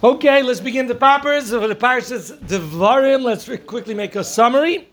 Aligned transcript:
Okay, 0.00 0.44
let's 0.44 0.60
begin 0.60 0.86
the 0.86 0.94
poppers 0.94 1.50
of 1.50 1.68
the 1.68 1.74
parashas 1.74 2.38
Devarim. 2.38 3.24
Let's 3.24 3.48
quickly 3.66 3.94
make 3.94 4.14
a 4.14 4.22
summary. 4.22 4.88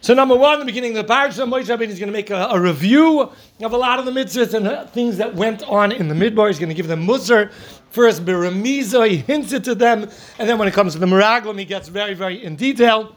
So, 0.00 0.14
number 0.14 0.36
one, 0.36 0.60
the 0.60 0.64
beginning 0.64 0.96
of 0.96 0.98
the 0.98 1.12
parasha, 1.12 1.40
Moshe 1.40 1.64
Rabbeinu 1.64 1.88
is 1.88 1.98
going 1.98 2.06
to 2.06 2.12
make 2.12 2.30
a, 2.30 2.46
a, 2.52 2.60
review 2.60 3.22
of 3.60 3.72
a 3.72 3.76
lot 3.76 3.98
of 3.98 4.04
the 4.04 4.12
mitzvahs 4.12 4.54
and 4.54 4.68
uh, 4.68 4.86
things 4.86 5.16
that 5.16 5.34
went 5.34 5.64
on 5.64 5.90
in 5.90 6.06
the 6.06 6.14
midbar. 6.14 6.46
He's 6.46 6.60
going 6.60 6.68
to 6.68 6.76
give 6.76 6.86
them 6.86 7.04
musar. 7.04 7.50
First, 7.90 8.24
Biramiza, 8.24 9.08
he 9.08 9.16
hints 9.16 9.52
it 9.52 9.64
to 9.64 9.74
them, 9.74 10.08
and 10.38 10.48
then 10.48 10.58
when 10.58 10.68
it 10.68 10.74
comes 10.74 10.92
to 10.92 11.00
the 11.00 11.06
Meraglim, 11.06 11.58
he 11.58 11.64
gets 11.64 11.88
very, 11.88 12.14
very 12.14 12.44
in 12.44 12.54
detail. 12.54 13.16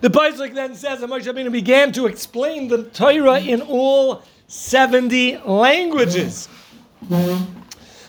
The 0.00 0.08
Paislik 0.08 0.54
then 0.54 0.74
says 0.74 1.00
that 1.00 1.10
Moshe 1.10 1.30
Rabbeinu 1.30 1.52
began 1.52 1.92
to 1.92 2.06
explain 2.06 2.68
the 2.68 2.84
Torah 2.84 3.38
in 3.38 3.60
all 3.60 4.22
70 4.46 5.42
languages. 5.44 6.48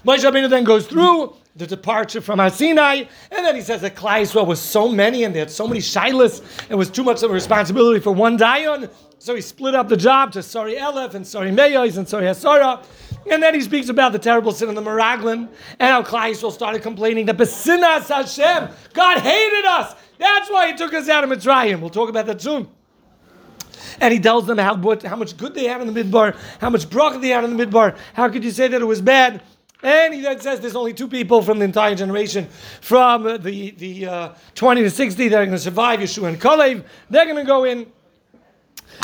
Moshe 0.05 0.19
Rabbeinu 0.19 0.49
then 0.49 0.63
goes 0.63 0.85
through 0.85 1.35
the 1.55 1.67
departure 1.67 2.19
from 2.19 2.39
Sinai, 2.49 3.03
and 3.31 3.45
then 3.45 3.55
he 3.55 3.61
says 3.61 3.81
that 3.81 3.95
Klal 3.95 4.21
Yisrael 4.21 4.47
was 4.47 4.59
so 4.59 4.89
many 4.89 5.23
and 5.23 5.33
they 5.33 5.39
had 5.39 5.51
so 5.51 5.67
many 5.67 5.79
shilas, 5.79 6.41
it 6.69 6.75
was 6.75 6.89
too 6.89 7.03
much 7.03 7.21
of 7.23 7.29
a 7.29 7.33
responsibility 7.33 7.99
for 7.99 8.11
one 8.11 8.37
dayan, 8.37 8.89
so 9.19 9.35
he 9.35 9.41
split 9.41 9.75
up 9.75 9.87
the 9.87 9.95
job 9.95 10.33
to 10.33 10.43
Sari 10.43 10.75
Elef 10.75 11.13
and 11.13 11.25
Sari 11.25 11.51
Meyos 11.51 11.97
and 11.97 12.05
Sari 12.07 12.25
Hasara. 12.25 12.83
And 13.31 13.41
then 13.41 13.53
he 13.53 13.61
speaks 13.61 13.87
about 13.87 14.11
the 14.11 14.19
terrible 14.19 14.51
sin 14.51 14.67
of 14.67 14.75
the 14.75 14.81
Meraglim 14.81 15.47
and 15.79 15.89
how 15.89 16.03
Klal 16.03 16.31
Yisrael 16.31 16.51
started 16.51 16.81
complaining 16.81 17.25
that 17.27 17.37
Besinas 17.37 18.09
Hashem, 18.09 18.69
God 18.91 19.19
hated 19.19 19.65
us. 19.65 19.95
That's 20.17 20.51
why 20.51 20.71
he 20.71 20.77
took 20.77 20.93
us 20.93 21.07
out 21.07 21.23
of 21.23 21.29
Mitzrayim. 21.29 21.79
We'll 21.79 21.89
talk 21.89 22.09
about 22.09 22.25
that 22.25 22.41
soon. 22.41 22.67
And 24.01 24.13
he 24.13 24.19
tells 24.19 24.45
them 24.45 24.57
how, 24.57 24.75
how 24.75 25.15
much 25.15 25.37
good 25.37 25.53
they 25.53 25.65
had 25.65 25.79
in 25.79 25.93
the 25.93 26.03
midbar, 26.03 26.35
how 26.59 26.69
much 26.69 26.89
bracha 26.89 27.21
they 27.21 27.29
had 27.29 27.45
in 27.45 27.55
the 27.55 27.65
midbar. 27.65 27.97
How 28.13 28.27
could 28.27 28.43
you 28.43 28.51
say 28.51 28.67
that 28.67 28.81
it 28.81 28.85
was 28.85 29.01
bad? 29.01 29.41
And 29.83 30.13
he 30.13 30.21
then 30.21 30.39
says 30.39 30.61
there's 30.61 30.77
only 30.77 30.93
two 30.93 31.09
people 31.09 31.41
from 31.41 31.59
the 31.59 31.65
entire 31.65 31.93
generation, 31.93 32.47
from 32.79 33.23
the, 33.23 33.71
the 33.71 34.05
uh, 34.07 34.29
20 34.55 34.81
to 34.81 34.89
60, 34.89 35.27
that 35.27 35.35
are 35.35 35.45
going 35.45 35.57
to 35.57 35.59
survive, 35.59 35.99
Yeshua 35.99 36.29
and 36.29 36.39
Kalev. 36.39 36.85
They're 37.09 37.25
going 37.25 37.37
to 37.37 37.43
go 37.43 37.65
in. 37.65 37.91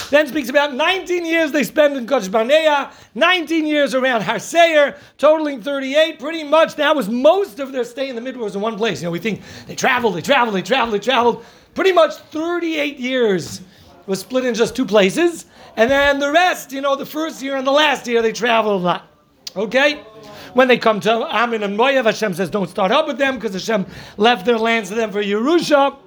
Then 0.09 0.28
speaks 0.28 0.50
about 0.50 0.73
19 0.73 1.26
years 1.26 1.52
they 1.52 1.64
spend 1.64 1.98
in 1.98 2.06
Kodesh 2.06 2.31
Barnea, 2.31 2.92
19 3.16 3.66
years 3.66 3.94
around 3.94 4.22
Harseir, 4.22 4.98
totaling 5.17 5.62
38. 5.62 6.20
Pretty 6.20 6.44
much 6.44 6.76
that 6.76 6.95
was 6.95 7.09
most 7.09 7.59
of 7.59 7.72
their 7.72 7.84
stay 7.84 8.09
in 8.09 8.16
the 8.16 8.22
Midwest 8.22 8.56
in 8.56 8.61
one 8.61 8.78
place. 8.78 9.02
You 9.02 9.08
know, 9.08 9.11
we 9.11 9.20
think 9.20 9.42
they 9.67 9.76
traveled, 9.76 10.16
they 10.16 10.22
traveled, 10.22 10.56
they 10.56 10.61
traveled, 10.61 10.94
they 10.94 11.04
traveled. 11.04 11.44
Pretty 11.76 11.92
much 11.92 12.16
38 12.16 13.00
years 13.00 13.61
was 14.06 14.20
split 14.22 14.45
in 14.45 14.54
just 14.54 14.76
two 14.76 14.86
places. 14.86 15.45
And 15.76 15.89
then 15.92 16.20
the 16.20 16.32
rest, 16.32 16.72
you 16.72 16.82
know, 16.82 16.95
the 16.95 17.06
first 17.06 17.42
year 17.42 17.58
and 17.58 17.66
the 17.66 17.72
last 17.72 18.08
year, 18.08 18.22
they 18.22 18.32
traveled 18.32 18.82
a 18.82 18.86
lot. 18.86 19.08
Okay? 19.56 20.04
When 20.53 20.67
they 20.67 20.78
come 20.78 21.00
to 21.02 21.28
Ammon 21.30 21.64
and 21.64 21.78
Moav, 21.78 22.05
Hashem 22.05 22.33
says, 22.33 22.50
don't 22.50 22.69
start 22.69 22.92
up 22.92 23.08
with 23.08 23.17
them 23.17 23.36
because 23.36 23.53
Hashem 23.53 23.86
left 24.17 24.45
their 24.45 24.58
lands 24.58 24.89
to 24.89 24.95
them 24.95 25.11
for 25.11 25.22
Yerusha. 25.23 25.97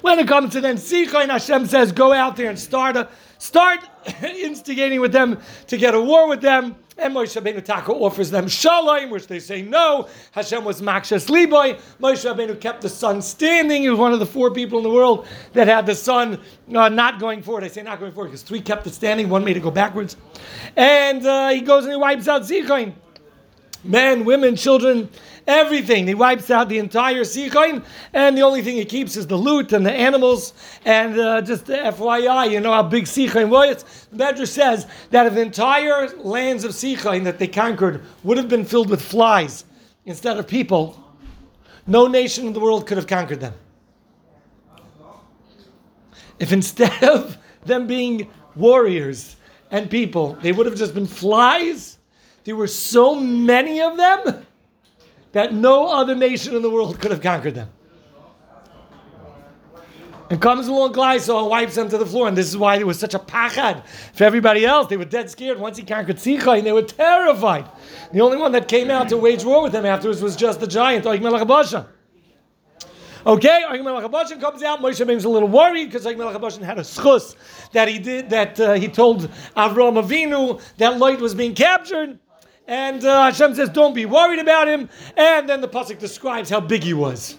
When 0.00 0.18
it 0.18 0.28
comes 0.28 0.52
to 0.52 0.60
then 0.60 0.76
Sichon, 0.76 1.28
Hashem 1.28 1.66
says, 1.66 1.92
go 1.92 2.12
out 2.12 2.36
there 2.36 2.48
and 2.48 2.58
start 2.58 2.96
a, 2.96 3.08
start 3.38 3.80
instigating 4.22 5.00
with 5.00 5.12
them 5.12 5.40
to 5.66 5.76
get 5.76 5.94
a 5.94 6.00
war 6.00 6.28
with 6.28 6.40
them. 6.40 6.76
And 7.00 7.14
Moshe 7.14 7.40
Rabbeinu 7.40 7.64
Taka 7.64 7.92
offers 7.92 8.30
them 8.30 8.48
shalom, 8.48 9.10
which 9.10 9.28
they 9.28 9.38
say 9.38 9.62
no. 9.62 10.08
Hashem 10.32 10.64
was 10.64 10.82
makshas 10.82 11.28
liboy. 11.28 11.78
Moshe 12.00 12.28
Rabbeinu 12.28 12.60
kept 12.60 12.80
the 12.80 12.88
sun 12.88 13.22
standing. 13.22 13.82
He 13.82 13.88
was 13.88 14.00
one 14.00 14.12
of 14.12 14.18
the 14.18 14.26
four 14.26 14.50
people 14.50 14.78
in 14.78 14.84
the 14.84 14.90
world 14.90 15.26
that 15.52 15.68
had 15.68 15.86
the 15.86 15.94
sun 15.94 16.40
uh, 16.74 16.88
not 16.88 17.20
going 17.20 17.42
forward. 17.42 17.62
I 17.62 17.68
say 17.68 17.82
not 17.82 18.00
going 18.00 18.10
forward 18.10 18.30
because 18.30 18.42
three 18.42 18.60
kept 18.60 18.84
it 18.88 18.94
standing, 18.94 19.28
one 19.28 19.44
made 19.44 19.56
it 19.56 19.62
go 19.62 19.70
backwards. 19.70 20.16
And 20.76 21.24
uh, 21.24 21.50
he 21.50 21.60
goes 21.60 21.84
and 21.84 21.92
he 21.92 21.98
wipes 21.98 22.26
out 22.26 22.42
Sichon 22.42 22.94
men, 23.84 24.24
women, 24.24 24.56
children, 24.56 25.08
everything. 25.46 26.06
He 26.06 26.14
wipes 26.14 26.50
out 26.50 26.68
the 26.68 26.78
entire 26.78 27.22
Sichain, 27.22 27.84
and 28.12 28.36
the 28.36 28.42
only 28.42 28.62
thing 28.62 28.76
he 28.76 28.84
keeps 28.84 29.16
is 29.16 29.26
the 29.26 29.36
loot 29.36 29.72
and 29.72 29.84
the 29.84 29.92
animals. 29.92 30.52
And 30.84 31.18
uh, 31.18 31.40
just 31.42 31.64
FYI, 31.64 32.50
you 32.50 32.60
know 32.60 32.72
how 32.72 32.82
big 32.82 33.04
Sichain 33.04 33.48
was? 33.48 33.84
The 34.12 34.24
Medrash 34.24 34.48
says 34.48 34.86
that 35.10 35.26
if 35.26 35.34
the 35.34 35.40
entire 35.40 36.08
lands 36.18 36.64
of 36.64 36.72
Sichain 36.72 37.24
that 37.24 37.38
they 37.38 37.48
conquered 37.48 38.04
would 38.22 38.36
have 38.36 38.48
been 38.48 38.64
filled 38.64 38.90
with 38.90 39.02
flies 39.02 39.64
instead 40.04 40.38
of 40.38 40.46
people, 40.46 41.02
no 41.86 42.06
nation 42.06 42.46
in 42.46 42.52
the 42.52 42.60
world 42.60 42.86
could 42.86 42.98
have 42.98 43.06
conquered 43.06 43.40
them. 43.40 43.54
If 46.38 46.52
instead 46.52 47.02
of 47.02 47.36
them 47.64 47.86
being 47.86 48.30
warriors 48.54 49.36
and 49.70 49.90
people, 49.90 50.34
they 50.40 50.52
would 50.52 50.66
have 50.66 50.76
just 50.76 50.94
been 50.94 51.06
flies, 51.06 51.97
there 52.48 52.56
were 52.56 52.66
so 52.66 53.14
many 53.14 53.82
of 53.82 53.98
them 53.98 54.46
that 55.32 55.52
no 55.52 55.88
other 55.88 56.14
nation 56.14 56.56
in 56.56 56.62
the 56.62 56.70
world 56.70 56.98
could 56.98 57.10
have 57.10 57.20
conquered 57.20 57.54
them. 57.54 57.68
And 60.30 60.40
comes 60.40 60.66
along 60.66 60.94
Glyso 60.94 61.40
and 61.40 61.50
wipes 61.50 61.74
them 61.74 61.90
to 61.90 61.98
the 61.98 62.06
floor. 62.06 62.26
And 62.26 62.34
this 62.34 62.48
is 62.48 62.56
why 62.56 62.76
it 62.76 62.86
was 62.86 62.98
such 62.98 63.12
a 63.12 63.18
pachad 63.18 63.84
for 64.14 64.24
everybody 64.24 64.64
else. 64.64 64.86
They 64.86 64.96
were 64.96 65.04
dead 65.04 65.30
scared 65.30 65.58
once 65.58 65.76
he 65.76 65.82
conquered 65.84 66.16
Sichai, 66.16 66.56
and 66.56 66.66
they 66.66 66.72
were 66.72 66.80
terrified. 66.80 67.68
The 68.14 68.22
only 68.22 68.38
one 68.38 68.52
that 68.52 68.66
came 68.66 68.90
out 68.90 69.10
to 69.10 69.18
wage 69.18 69.44
war 69.44 69.62
with 69.62 69.72
them 69.72 69.84
afterwards 69.84 70.22
was 70.22 70.34
just 70.34 70.58
the 70.58 70.66
giant, 70.66 71.04
Og 71.04 71.20
Melech 71.20 71.46
Okay, 73.26 73.64
Og 73.68 73.84
Melech 73.84 74.10
comes 74.40 74.62
out. 74.62 74.80
Moshe 74.80 75.04
Rabbeinu's 75.04 75.26
a 75.26 75.28
little 75.28 75.48
worried 75.50 75.84
because 75.84 76.06
Og 76.06 76.16
Melech 76.16 76.40
had 76.62 76.78
a 76.78 76.82
schus 76.82 77.36
that 77.72 77.88
he 77.88 77.98
did, 77.98 78.30
that 78.30 78.58
uh, 78.58 78.72
he 78.72 78.88
told 78.88 79.28
Avram 79.54 80.02
Avinu 80.02 80.62
that 80.78 80.96
Lot 80.96 81.20
was 81.20 81.34
being 81.34 81.54
captured. 81.54 82.18
And 82.68 83.02
uh, 83.02 83.24
Hashem 83.24 83.54
says, 83.54 83.70
don't 83.70 83.94
be 83.94 84.04
worried 84.04 84.38
about 84.38 84.68
him. 84.68 84.90
And 85.16 85.48
then 85.48 85.62
the 85.62 85.68
Pasuk 85.68 85.98
describes 85.98 86.50
how 86.50 86.60
big 86.60 86.84
he 86.84 86.92
was. 86.92 87.38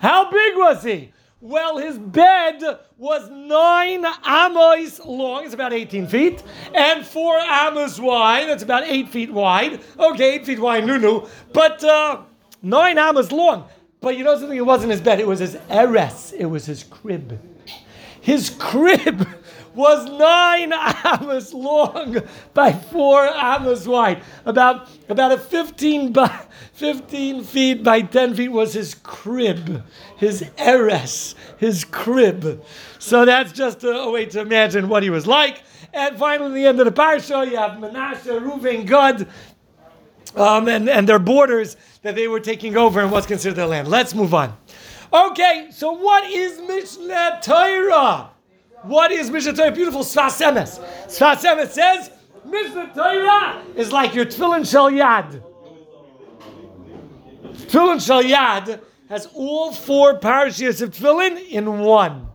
How 0.00 0.30
big 0.30 0.56
was 0.56 0.82
he? 0.82 1.12
Well, 1.42 1.76
his 1.76 1.98
bed 1.98 2.62
was 2.96 3.28
nine 3.28 4.06
amos 4.24 5.04
long, 5.04 5.44
it's 5.44 5.54
about 5.54 5.72
18 5.72 6.06
feet, 6.06 6.40
and 6.72 7.04
four 7.04 7.36
amos 7.36 7.98
wide, 7.98 8.48
that's 8.48 8.62
about 8.62 8.84
eight 8.84 9.08
feet 9.08 9.32
wide. 9.32 9.80
Okay, 9.98 10.36
eight 10.36 10.46
feet 10.46 10.60
wide, 10.60 10.86
no, 10.86 10.96
no, 10.98 11.28
but 11.52 11.82
uh, 11.82 12.22
nine 12.62 12.96
amos 12.96 13.32
long. 13.32 13.68
But 14.00 14.16
you 14.16 14.22
know 14.22 14.38
something? 14.38 14.56
It 14.56 14.64
wasn't 14.64 14.92
his 14.92 15.00
bed, 15.00 15.18
it 15.18 15.26
was 15.26 15.40
his 15.40 15.56
eres, 15.68 16.32
it 16.32 16.46
was 16.46 16.64
his 16.64 16.84
crib. 16.84 17.40
His 18.20 18.50
crib 18.50 19.26
was 19.74 20.04
nine 20.06 20.72
amas 20.72 21.52
long 21.54 22.18
by 22.54 22.72
four 22.72 23.26
amas 23.26 23.86
wide. 23.86 24.22
About, 24.44 24.88
about 25.08 25.32
a 25.32 25.38
15, 25.38 26.12
by, 26.12 26.46
15 26.74 27.44
feet 27.44 27.82
by 27.82 28.02
10 28.02 28.34
feet 28.34 28.48
was 28.48 28.74
his 28.74 28.94
crib, 28.94 29.84
his 30.16 30.44
eres, 30.58 31.34
his 31.58 31.84
crib. 31.84 32.64
So 32.98 33.24
that's 33.24 33.52
just 33.52 33.84
a, 33.84 33.90
a 33.90 34.10
way 34.10 34.26
to 34.26 34.40
imagine 34.40 34.88
what 34.88 35.02
he 35.02 35.10
was 35.10 35.26
like. 35.26 35.62
And 35.92 36.18
finally, 36.18 36.50
at 36.50 36.54
the 36.54 36.66
end 36.66 36.80
of 36.80 36.86
the 36.86 37.00
parsha, 37.00 37.50
you 37.50 37.56
have 37.56 37.78
Manasseh, 37.78 38.40
Reuven, 38.40 38.86
Gad, 38.86 39.28
um, 40.34 40.68
and, 40.68 40.88
and 40.88 41.08
their 41.08 41.18
borders 41.18 41.76
that 42.02 42.14
they 42.14 42.28
were 42.28 42.40
taking 42.40 42.76
over 42.76 43.00
and 43.00 43.10
what's 43.10 43.26
considered 43.26 43.56
their 43.56 43.66
land. 43.66 43.88
Let's 43.88 44.14
move 44.14 44.34
on. 44.34 44.56
Okay, 45.12 45.68
so 45.70 45.92
what 45.92 46.24
is 46.24 46.60
Mishnah 46.66 47.40
Torah? 47.42 48.31
What 48.82 49.12
is 49.12 49.30
Mishnah 49.30 49.54
Torah? 49.54 49.70
Beautiful 49.70 50.02
Sfas 50.02 50.40
Emes. 50.44 50.80
Sfas 51.06 51.42
Emes 51.44 51.68
says, 51.68 52.10
Mishnah 52.44 52.92
Torah 52.94 53.62
is 53.76 53.92
like 53.92 54.14
your 54.14 54.24
Tefillin 54.24 54.68
Shel 54.68 54.90
Yad. 54.90 55.40
Tefillin 57.44 58.04
Shel 58.04 58.24
Yad 58.24 58.80
has 59.08 59.26
all 59.34 59.72
four 59.72 60.18
parashas 60.18 60.82
of 60.82 60.90
Tefillin 60.90 61.48
in 61.48 61.78
one. 61.78 62.28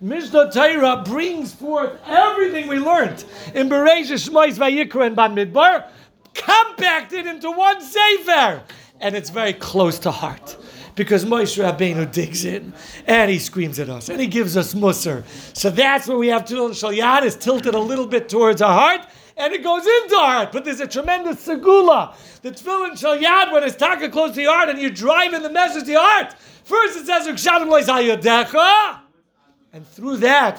Mishnah 0.00 0.52
Torah 0.52 1.02
brings 1.04 1.54
forth 1.54 1.98
everything 2.06 2.68
we 2.68 2.78
learned 2.78 3.24
in 3.54 3.68
Bereshit, 3.68 4.28
Shmois, 4.28 4.58
Vayikra, 4.58 5.06
and 5.06 5.16
Bamidbar, 5.16 5.88
compacted 6.34 7.26
into 7.26 7.50
one 7.50 7.80
Sefer. 7.80 8.62
And 9.00 9.16
it's 9.16 9.30
very 9.30 9.54
close 9.54 9.98
to 10.00 10.10
heart 10.10 10.56
because 10.98 11.24
Moshe 11.24 11.62
Rabbeinu 11.62 12.10
digs 12.10 12.44
in 12.44 12.74
and 13.06 13.30
he 13.30 13.38
screams 13.38 13.78
at 13.78 13.88
us 13.88 14.08
and 14.08 14.20
he 14.20 14.26
gives 14.26 14.56
us 14.56 14.74
musr. 14.74 15.24
So 15.56 15.70
that's 15.70 16.08
where 16.08 16.18
we 16.18 16.26
have 16.26 16.44
Tefillin 16.44 16.78
Shel 16.78 16.92
Yad 16.92 17.22
is 17.22 17.36
tilted 17.36 17.74
a 17.74 17.78
little 17.78 18.06
bit 18.06 18.28
towards 18.28 18.60
our 18.60 18.72
heart 18.72 19.08
and 19.36 19.54
it 19.54 19.62
goes 19.62 19.86
into 19.86 20.16
our 20.16 20.32
heart. 20.32 20.52
But 20.52 20.64
there's 20.64 20.80
a 20.80 20.88
tremendous 20.88 21.46
segula. 21.46 22.14
The 22.42 22.50
Tefillin 22.50 22.98
Shel 22.98 23.16
Yad 23.16 23.52
when 23.52 23.62
it's 23.62 23.76
taka 23.76 24.08
close 24.08 24.34
to 24.34 24.42
your 24.42 24.52
heart 24.52 24.70
and 24.70 24.80
you're 24.80 24.90
driving 24.90 25.42
the 25.42 25.50
message 25.50 25.84
to 25.84 25.92
your 25.92 26.02
heart. 26.02 26.34
First 26.64 26.98
it 26.98 27.06
says 27.06 27.28
and 29.70 29.86
through 29.86 30.16
that, 30.16 30.56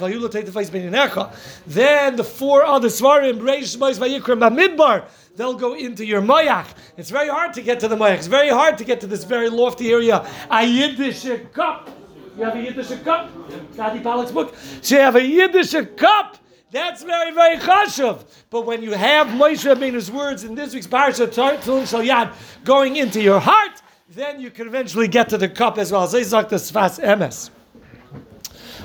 then 1.68 2.16
the 2.16 2.24
four 2.24 2.64
other 2.64 2.90
svarim, 2.90 3.40
Reish, 3.40 3.76
Shmois, 3.76 3.98
Vayikra, 3.98 4.38
Bamidbar, 4.38 5.06
they'll 5.36 5.54
go 5.54 5.76
into 5.76 6.06
your 6.06 6.22
moyach. 6.22 6.68
It's 6.98 7.10
very 7.10 7.30
hard 7.30 7.54
to 7.54 7.62
get 7.62 7.80
to 7.82 7.88
the 7.88 7.96
moyach. 7.96 8.18
It's 8.18 8.28
very 8.28 8.50
hard 8.50 8.78
to 8.78 8.84
get 8.84 9.02
to 9.02 9.08
this 9.08 9.24
very 9.24 9.50
lofty 9.50 9.92
area. 9.92 10.28
A 10.50 10.66
Yiddish 10.66 11.26
cup. 11.54 11.90
You 12.38 12.46
have 12.46 12.56
a 12.56 12.62
Yiddish 12.62 12.90
cup? 13.04 13.30
Gadi 13.76 14.00
Palak's 14.00 14.32
book. 14.32 14.56
So 14.82 14.96
you 14.96 15.02
have 15.02 15.16
a 15.16 15.24
Yiddish 15.24 15.76
cup 15.98 16.38
That's 16.72 17.04
very, 17.04 17.34
very 17.34 17.58
chashuv. 17.58 18.24
But 18.50 18.66
when 18.66 18.84
you 18.84 18.92
have 18.94 19.28
Moshe 19.28 19.66
Rabbeinu's 19.66 20.12
words 20.12 20.44
in 20.44 20.54
this 20.54 20.74
week's 20.74 20.88
parasha, 20.88 21.28
Tefillin 21.28 21.90
Shel 21.90 22.02
Yad, 22.02 22.34
going 22.64 22.98
into 22.98 23.22
your 23.22 23.40
heart, 23.40 23.82
then 24.10 24.40
you 24.40 24.52
can 24.52 24.68
eventually 24.68 25.08
get 25.08 25.30
to 25.30 25.38
the 25.38 25.50
cup 25.50 25.78
as 25.78 25.92
well. 25.92 26.08
Zayzak 26.08 26.50
the 26.50 26.58
Sfas 26.58 27.04
Emes. 27.04 27.50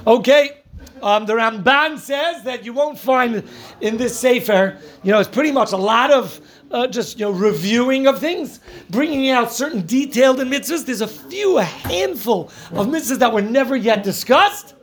Okay. 0.06 0.63
Um, 1.04 1.26
the 1.26 1.34
Ramban 1.34 1.98
says 1.98 2.44
that 2.44 2.64
you 2.64 2.72
won't 2.72 2.98
find 2.98 3.44
in 3.82 3.98
this 3.98 4.18
sefer, 4.18 4.78
you 5.02 5.12
know, 5.12 5.20
it's 5.20 5.28
pretty 5.28 5.52
much 5.52 5.72
a 5.72 5.76
lot 5.76 6.10
of 6.10 6.40
uh, 6.70 6.86
just 6.86 7.18
you 7.18 7.26
know 7.26 7.30
reviewing 7.30 8.06
of 8.06 8.18
things, 8.18 8.58
bringing 8.88 9.28
out 9.28 9.52
certain 9.52 9.84
detailed 9.84 10.40
in 10.40 10.48
mitzvahs. 10.48 10.86
There's 10.86 11.02
a 11.02 11.06
few, 11.06 11.58
a 11.58 11.62
handful 11.62 12.44
of 12.72 12.86
mitzvahs 12.86 13.18
that 13.18 13.34
were 13.34 13.42
never 13.42 13.76
yet 13.76 14.02
discussed, 14.02 14.74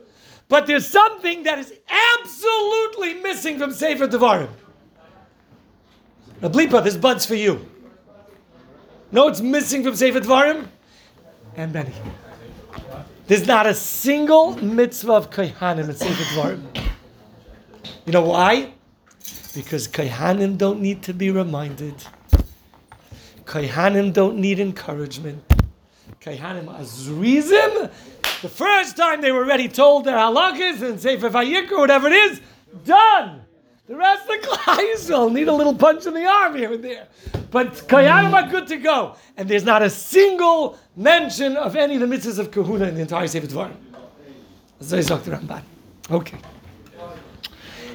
but 0.48 0.68
there's 0.68 0.86
something 0.86 1.42
that 1.42 1.58
is 1.58 1.74
absolutely 2.20 3.14
missing 3.14 3.58
from 3.58 3.72
Sefer 3.72 4.06
Devarim. 4.06 4.48
Now, 6.40 6.50
Blipa, 6.50 6.84
this 6.84 6.96
bud's 6.96 7.26
for 7.26 7.34
you. 7.34 7.68
No, 9.10 9.26
it's 9.26 9.40
missing 9.40 9.82
from 9.82 9.96
Sefer 9.96 10.20
Devarim? 10.20 10.68
And 11.56 11.72
Benny. 11.72 11.92
There's 13.32 13.46
not 13.46 13.66
a 13.66 13.72
single 13.72 14.62
mitzvah 14.62 15.14
of 15.14 15.30
Kohanim 15.30 15.88
in 15.88 15.96
Sefer 15.96 16.22
Devarim. 16.22 16.66
You 18.04 18.12
know 18.12 18.26
why? 18.26 18.74
Because 19.54 19.88
Kohanim 19.88 20.58
don't 20.58 20.82
need 20.82 21.02
to 21.04 21.14
be 21.14 21.30
reminded. 21.30 21.94
Kohanim 23.46 24.12
don't 24.12 24.36
need 24.36 24.60
encouragement. 24.60 25.42
Kohanim 26.20 26.66
azrizim. 26.78 27.90
The 28.42 28.50
first 28.50 28.98
time 28.98 29.22
they 29.22 29.32
were 29.32 29.44
already 29.44 29.68
told 29.68 30.04
their 30.04 30.18
halachas 30.18 30.82
and 30.82 31.00
Sefer 31.00 31.30
Vayikra, 31.30 31.78
whatever 31.78 32.08
it 32.08 32.12
is, 32.12 32.40
done. 32.84 33.41
The 33.88 33.96
rest 33.96 34.28
of 34.28 34.40
the 34.40 34.46
Klai 34.48 35.32
need 35.32 35.48
a 35.48 35.52
little 35.52 35.74
punch 35.74 36.06
in 36.06 36.14
the 36.14 36.24
arm 36.24 36.56
here 36.56 36.72
and 36.72 36.84
there. 36.84 37.08
But 37.50 37.72
Kohanim 37.72 38.30
mm. 38.30 38.42
are 38.42 38.48
good 38.48 38.66
to 38.68 38.76
go. 38.76 39.16
And 39.36 39.48
there's 39.48 39.64
not 39.64 39.82
a 39.82 39.90
single 39.90 40.78
mention 40.96 41.56
of 41.56 41.74
any 41.74 41.96
of 41.96 42.00
the 42.00 42.06
mitzvahs 42.06 42.38
of 42.38 42.50
kahuna 42.50 42.86
in 42.86 42.94
the 42.94 43.00
entire 43.00 43.26
Sefer 43.26 43.46
Dvarim. 43.46 43.76
Zayzok 44.80 45.22
the 45.24 45.32
Ramban. 45.32 45.62
Okay. 46.10 46.38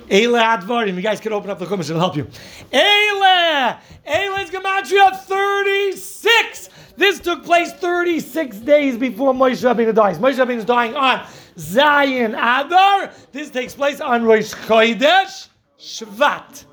Eile 0.10 0.42
Advarim. 0.42 0.96
You 0.96 1.02
guys 1.02 1.20
can 1.20 1.34
open 1.34 1.50
up 1.50 1.60
the 1.60 1.66
Chumash, 1.66 1.90
it'll 1.90 2.00
help 2.00 2.16
you. 2.16 2.26
Eile! 2.72 3.80
Eile 4.08 4.44
is 4.44 4.50
Gematria 4.50 5.18
36! 5.18 6.70
This 6.96 7.20
took 7.20 7.44
place 7.44 7.74
36 7.74 8.58
days 8.60 8.98
before 8.98 9.34
Moshe 9.34 9.64
Rabbeinu 9.64 9.94
dies. 9.94 10.18
Moshe 10.18 10.36
Rabbeinu 10.36 10.58
is 10.58 10.66
dying 10.66 10.96
on 10.96 11.26
Zayin 11.58 12.30
Adar. 12.34 13.12
This 13.32 13.50
takes 13.50 13.76
place 13.76 14.00
on 14.00 14.24
Rosh 14.24 14.54
Chodesh 14.54 15.50
Shvat. 15.80 16.66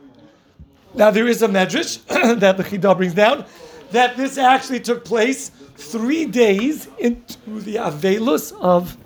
Now 0.94 1.10
there 1.10 1.26
is 1.26 1.42
a 1.42 1.48
medrash 1.48 2.04
that 2.40 2.56
the 2.56 2.64
Chidah 2.64 2.96
brings 2.96 3.14
down 3.14 3.44
that 3.90 4.16
this 4.16 4.38
actually 4.38 4.80
took 4.80 5.04
place 5.04 5.50
three 5.76 6.26
days 6.26 6.88
into 6.98 7.60
the 7.60 7.76
Avelus 7.76 8.52
of 8.60 8.96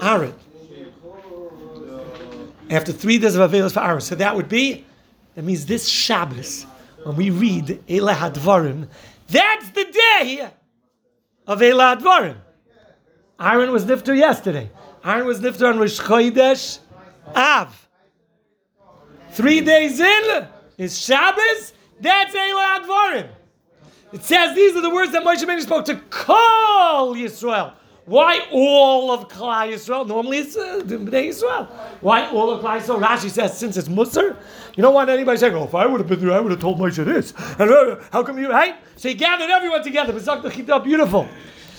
Aaron. 0.00 0.34
After 2.70 2.92
three 2.92 3.18
days 3.18 3.36
of 3.36 3.50
Avelus 3.50 3.72
for 3.72 3.80
Aaron. 3.84 4.00
So 4.00 4.14
that 4.14 4.34
would 4.34 4.48
be, 4.48 4.84
that 5.34 5.44
means 5.44 5.66
this 5.66 5.88
Shabbos, 5.88 6.64
when 7.02 7.16
we 7.16 7.30
read 7.30 7.82
Elah 7.88 8.14
Hadvarim, 8.14 8.88
that's 9.28 9.68
the 9.70 9.84
day 9.84 10.50
of 11.46 11.62
Elah 11.62 11.96
Hadvarim. 11.96 12.36
Aaron 13.38 13.72
was 13.72 13.84
nifter 13.84 14.16
yesterday. 14.16 14.70
Aaron 15.04 15.26
was 15.26 15.40
nifter 15.40 15.68
on 15.68 15.78
Rosh 15.78 16.00
Chodesh 16.00 16.78
Av. 17.34 17.83
Three 19.34 19.60
days 19.60 19.98
in 19.98 20.46
is 20.78 20.96
Shabbos. 20.96 21.72
That's 22.00 22.32
Elah 22.32 22.80
Advarim. 22.80 23.28
It 24.12 24.22
says 24.22 24.54
these 24.54 24.76
are 24.76 24.80
the 24.80 24.90
words 24.90 25.10
that 25.10 25.24
Moshe 25.24 25.42
Rabbeinu 25.42 25.60
spoke 25.60 25.84
to 25.86 25.96
call 26.08 27.16
Yisrael. 27.16 27.72
Why 28.04 28.46
all 28.52 29.10
of 29.10 29.28
Klal 29.28 29.72
Yisrael? 29.72 30.06
Normally 30.06 30.38
it's 30.38 30.56
uh, 30.56 30.82
Bnei 30.84 31.30
Yisrael. 31.30 31.66
Why 32.00 32.30
all 32.30 32.50
of 32.50 32.62
Klal 32.62 32.80
Yisrael? 32.80 33.02
Rashi 33.02 33.28
says 33.28 33.58
since 33.58 33.76
it's 33.76 33.88
Musar, 33.88 34.36
you 34.76 34.82
don't 34.82 34.94
want 34.94 35.10
anybody 35.10 35.36
saying, 35.36 35.54
"Oh, 35.56 35.64
if 35.64 35.74
I 35.74 35.84
would 35.86 35.98
have 35.98 36.08
been 36.08 36.20
there, 36.20 36.30
I 36.30 36.38
would 36.38 36.52
have 36.52 36.60
told 36.60 36.78
Moshe 36.78 37.04
this." 37.04 37.34
And 37.58 37.72
uh, 37.72 37.96
how 38.12 38.22
come 38.22 38.38
you? 38.38 38.50
Right? 38.50 38.76
So 38.94 39.08
he 39.08 39.16
gathered 39.16 39.50
everyone 39.50 39.82
together. 39.82 40.12
Beautiful. 40.12 41.28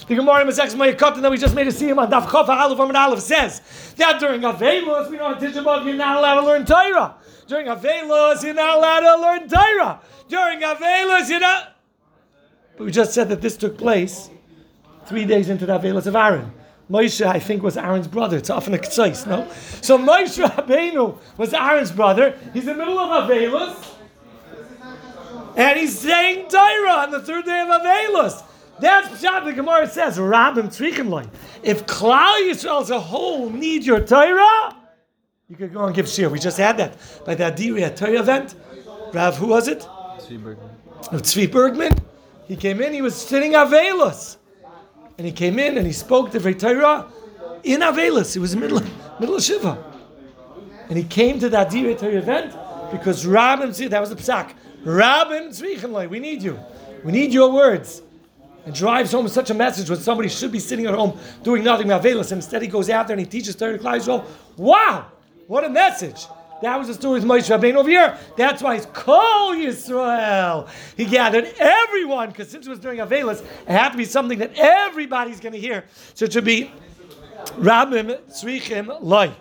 The 0.07 0.15
Gemara 0.15 0.41
in 0.41 0.47
Masech 0.47 0.75
Mayakot 0.75 1.21
that 1.21 1.31
we 1.31 1.37
just 1.37 1.55
made 1.55 1.67
a 1.67 1.71
see 1.71 1.87
him 1.87 1.99
on 1.99 2.11
Daf 2.11 2.27
Chof 2.27 2.49
Aleph 2.49 2.79
Amid 2.79 2.95
Aleph 2.97 3.21
says 3.21 3.61
that 3.95 4.19
during 4.19 4.41
Avelos 4.41 5.09
we 5.09 5.17
know 5.17 5.31
in 5.31 5.39
Tisha 5.39 5.85
you're 5.85 5.95
not 5.95 6.17
allowed 6.17 6.41
to 6.41 6.45
learn 6.45 6.65
Torah. 6.65 7.15
During 7.47 7.67
Avelos 7.67 8.43
you're 8.43 8.53
not 8.53 8.77
allowed 8.77 8.99
to 9.01 9.21
learn 9.21 9.49
Torah. 9.49 9.99
During 10.27 10.61
Avelos 10.61 11.29
you're 11.29 11.39
not. 11.39 11.75
But 12.77 12.85
we 12.85 12.91
just 12.91 13.13
said 13.13 13.29
that 13.29 13.41
this 13.41 13.55
took 13.55 13.77
place 13.77 14.29
three 15.05 15.25
days 15.25 15.49
into 15.49 15.65
the 15.65 15.77
Avelos 15.77 16.07
of 16.07 16.15
Aaron. 16.15 16.51
Moshe, 16.89 17.25
I 17.25 17.39
think, 17.39 17.63
was 17.63 17.77
Aaron's 17.77 18.07
brother. 18.07 18.37
It's 18.37 18.49
often 18.49 18.73
a 18.73 18.77
ktsois, 18.77 19.25
no? 19.25 19.47
So 19.81 19.97
Moshe 19.97 20.43
Rabbeinu 20.45 21.17
was 21.37 21.53
Aaron's 21.53 21.91
brother. 21.91 22.37
He's 22.53 22.67
in 22.67 22.77
the 22.77 22.85
middle 22.85 22.99
of 22.99 23.29
Avelos. 23.29 23.93
And 25.55 25.79
he's 25.79 25.97
saying 25.97 26.49
Torah 26.49 26.91
on 26.91 27.11
the 27.11 27.21
third 27.21 27.45
day 27.45 27.61
of 27.61 27.67
Avelos. 27.67 28.43
That's 28.79 29.07
Pshat. 29.07 29.45
The 29.45 29.53
Gemara 29.53 29.87
says, 29.87 30.17
Rabim 30.17 30.67
Tzrichim 30.67 31.29
If 31.63 31.85
Klal 31.85 32.49
Yisrael 32.49 32.81
as 32.81 32.89
a 32.89 32.99
whole 32.99 33.49
need 33.49 33.85
your 33.85 34.01
Torah, 34.01 34.75
you 35.49 35.55
could 35.55 35.73
go 35.73 35.85
and 35.85 35.95
give 35.95 36.09
shir. 36.09 36.27
We 36.29 36.39
just 36.39 36.57
had 36.57 36.77
that 36.77 36.97
by 37.23 37.35
the 37.35 37.43
Adiri 37.43 37.95
Torah 37.95 38.19
event. 38.19 38.55
Rav, 39.13 39.37
who 39.37 39.47
was 39.47 39.67
it? 39.67 39.81
Tzvi 39.81 40.41
Bergman. 40.41 40.69
Tzvi 41.03 41.51
Bergman. 41.51 41.97
He 42.47 42.55
came 42.55 42.81
in, 42.81 42.93
he 42.93 43.01
was 43.01 43.15
sitting 43.15 43.53
Avelos. 43.53 44.37
And 45.17 45.25
he 45.25 45.31
came 45.31 45.59
in 45.59 45.77
and 45.77 45.85
he 45.85 45.93
spoke 45.93 46.31
the 46.31 46.39
Torah 46.53 47.07
in 47.63 47.81
Avelos. 47.81 48.33
He 48.33 48.39
was 48.39 48.53
in 48.53 48.59
the 48.59 48.67
middle, 48.67 48.81
middle 49.19 49.35
of 49.35 49.43
Shiva. 49.43 49.83
And 50.89 50.97
he 50.97 51.03
came 51.03 51.39
to 51.39 51.49
that 51.49 51.69
Adiri 51.69 51.97
Torah 51.97 52.17
event 52.17 52.51
because 52.91 53.25
Rabim 53.25 53.69
Tzvi, 53.69 53.89
that 53.89 53.99
was 53.99 54.09
the 54.09 54.15
Psak. 54.15 54.53
Rabim 54.83 55.49
Tzrichim 55.49 56.09
we 56.09 56.19
need 56.19 56.41
you. 56.41 56.59
We 57.03 57.11
need 57.11 57.31
your 57.31 57.51
words 57.51 58.01
and 58.65 58.73
drives 58.73 59.11
home 59.11 59.27
such 59.27 59.51
a 59.51 59.53
message 59.53 59.89
when 59.89 59.99
somebody 59.99 60.27
should 60.27 60.51
be 60.51 60.59
sitting 60.59 60.87
at 60.87 60.95
home 60.95 61.19
doing 61.43 61.63
nothing 61.63 61.87
but 61.87 62.03
and 62.03 62.31
instead 62.31 62.63
he 62.63 62.67
goes 62.67 62.89
out 62.89 63.07
there 63.07 63.15
and 63.15 63.23
he 63.23 63.29
teaches 63.29 63.55
Torah 63.55 63.77
to 63.77 63.83
Yisrael. 63.83 64.25
Wow, 64.57 65.11
what 65.47 65.63
a 65.63 65.69
message! 65.69 66.25
That 66.61 66.77
was 66.77 66.87
the 66.87 66.93
story 66.93 67.19
with 67.19 67.29
Moshe 67.29 67.55
Rabbeinu 67.55 67.75
over 67.75 67.89
here. 67.89 68.17
That's 68.37 68.63
why 68.63 68.75
it's 68.75 68.85
Kol 68.87 69.53
Yisrael. 69.55 70.69
He 70.95 71.05
gathered 71.05 71.53
everyone 71.59 72.29
because 72.29 72.49
since 72.49 72.65
it 72.65 72.69
was 72.69 72.79
during 72.79 72.99
Avelis, 72.99 73.41
it 73.41 73.69
had 73.69 73.89
to 73.89 73.97
be 73.97 74.05
something 74.05 74.39
that 74.39 74.53
everybody's 74.55 75.39
going 75.41 75.53
to 75.53 75.59
hear. 75.59 75.83
So 76.13 76.25
it 76.25 76.33
should 76.33 76.45
be 76.45 76.71
Rabim 77.57 78.19
Tzrichim 78.29 78.99
Loi. 79.01 79.33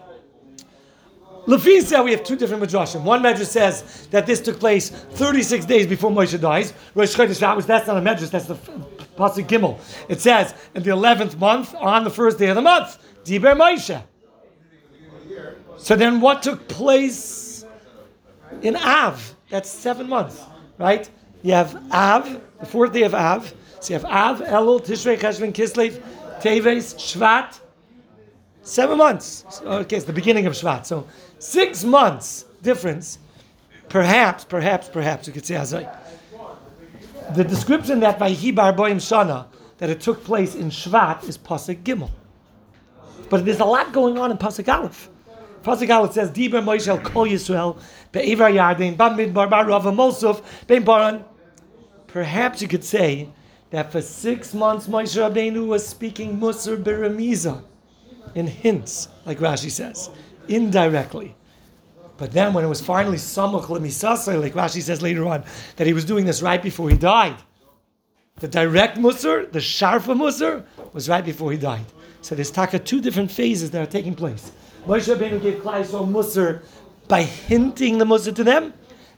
Lafisa, 1.47 2.03
we 2.03 2.11
have 2.11 2.25
two 2.25 2.37
different 2.37 2.63
midrashim. 2.63 3.03
One 3.03 3.23
medrash 3.23 3.47
says 3.47 4.09
that 4.11 4.27
this 4.27 4.41
took 4.41 4.59
place 4.59 4.89
36 4.89 5.67
days 5.67 5.87
before 5.87 6.11
Moshe 6.11 6.41
dies. 6.41 6.73
Rosh 6.95 7.15
Chodesh 7.15 7.67
that's 7.67 7.87
not 7.87 7.97
a 7.99 8.01
medrash, 8.01 8.31
that's 8.31 8.47
the 8.47 8.55
pasuk 9.17 9.47
Gimel. 9.47 9.79
It 10.09 10.21
says 10.21 10.55
in 10.75 10.83
the 10.83 10.91
11th 10.91 11.39
month, 11.39 11.75
on 11.75 12.03
the 12.03 12.11
first 12.11 12.39
day 12.39 12.49
of 12.49 12.57
the 12.57 12.63
month, 12.63 12.99
Diber 13.25 13.55
Moshe. 13.55 14.03
So 15.77 15.97
then 15.97 16.21
what 16.21 16.43
took 16.43 16.69
place 16.69 17.65
in 18.63 18.77
Av? 18.77 19.35
That's 19.51 19.71
seven 19.71 20.09
months, 20.09 20.41
right? 20.79 21.09
You 21.43 21.53
have 21.53 21.77
Av, 21.93 22.41
the 22.61 22.67
fourth 22.67 22.93
day 22.93 23.03
of 23.03 23.15
Av. 23.15 23.53
So 23.81 23.95
you 23.95 24.01
have 24.01 24.05
Av, 24.07 24.41
Elul, 24.41 24.85
Tishrei, 24.85 25.19
Cheshvan, 25.19 25.53
Kislev, 25.53 26.03
Teves, 26.41 26.95
Shvat. 26.95 27.61
Seven 28.63 28.97
months. 28.97 29.45
Okay, 29.63 29.97
it's 29.97 30.07
the 30.07 30.13
beginning 30.13 30.47
of 30.47 30.55
Shvat. 30.55 30.87
So 30.87 31.07
Six 31.45 31.85
months 31.85 32.47
difference. 32.63 33.19
Perhaps, 33.91 34.45
perhaps, 34.45 34.89
perhaps 34.89 35.27
you 35.27 35.33
could 35.35 35.45
say 35.45 35.57
Azai. 35.57 35.95
The 37.35 37.45
description 37.45 38.01
that 38.01 38.19
by 38.19 38.31
Hibar 38.31 38.75
Boim 38.75 38.97
Shana 38.97 39.45
that 39.77 39.91
it 39.91 40.01
took 40.01 40.25
place 40.25 40.55
in 40.55 40.71
Shvat 40.71 41.29
is 41.29 41.37
Pasuk 41.37 41.83
Gimel. 41.83 42.11
But 43.29 43.45
there's 43.45 43.61
a 43.61 43.67
lot 43.67 43.93
going 43.93 44.17
on 44.19 44.31
in 44.31 44.39
Pasuk 44.39 44.73
Aleph. 44.73 45.11
Pasuk 45.65 45.89
Aleph 45.89 46.13
says, 46.13 46.31
Diber 46.31 46.63
Moishel 46.63 47.03
Kol 47.03 47.27
Yisrael, 47.27 47.81
Yarden, 48.13 48.97
Midbar 48.97 49.51
Barav 49.51 49.83
Mosuf, 49.95 50.43
Ben 50.67 50.85
Baran. 50.85 51.25
Perhaps 52.07 52.63
you 52.63 52.69
could 52.69 52.85
say 52.85 53.29
that 53.71 53.91
for 53.91 54.01
six 54.01 54.55
months 54.55 54.87
Moshe 54.87 55.17
Rabbeinu 55.17 55.67
was 55.67 55.85
speaking 55.85 56.39
Musar 56.39 56.81
Beremiza 56.81 57.65
in 58.35 58.47
hints, 58.47 59.09
like 59.25 59.39
Rashi 59.39 59.71
says 59.71 60.11
indirectly. 60.47 61.35
But 62.17 62.31
then 62.31 62.53
when 62.53 62.65
it 62.65 62.69
was 62.69 62.81
finally 62.81 63.17
Samach 63.17 63.65
Lemisasai, 63.65 64.41
like 64.41 64.55
Rashi 64.55 64.83
says 64.83 65.03
later 65.03 65.27
on, 65.27 65.43
that 65.77 65.87
he 65.87 65.93
was 65.93 66.05
doing 66.05 66.25
this 66.25 66.43
right 66.43 66.63
before 66.63 66.89
he 66.89 66.97
died. 66.97 67.37
The 68.37 68.49
direct 68.49 68.99
Musar, 68.99 69.51
the 69.51 69.59
Sharfa 69.59 70.15
Musar, 70.15 70.65
was 70.93 71.09
right 71.09 71.25
before 71.25 71.51
he 71.51 71.59
died. 71.59 71.87
So 72.21 72.35
there's 72.35 72.51
taka 72.51 72.79
two 72.79 73.01
different 73.01 73.31
phases 73.31 73.71
that 73.73 73.83
are 73.83 73.91
taking 73.91 74.15
place. 74.15 74.53
Moshe 74.87 75.15
Rabbeinu 75.15 75.41
gave 75.41 75.63
Klal 75.63 75.83
Yisrael 75.83 76.07
Musar 76.07 76.63
by 77.09 77.23
hinting 77.23 77.99
the 77.99 78.05
Musa 78.05 78.33
to 78.33 78.45
them. 78.45 78.75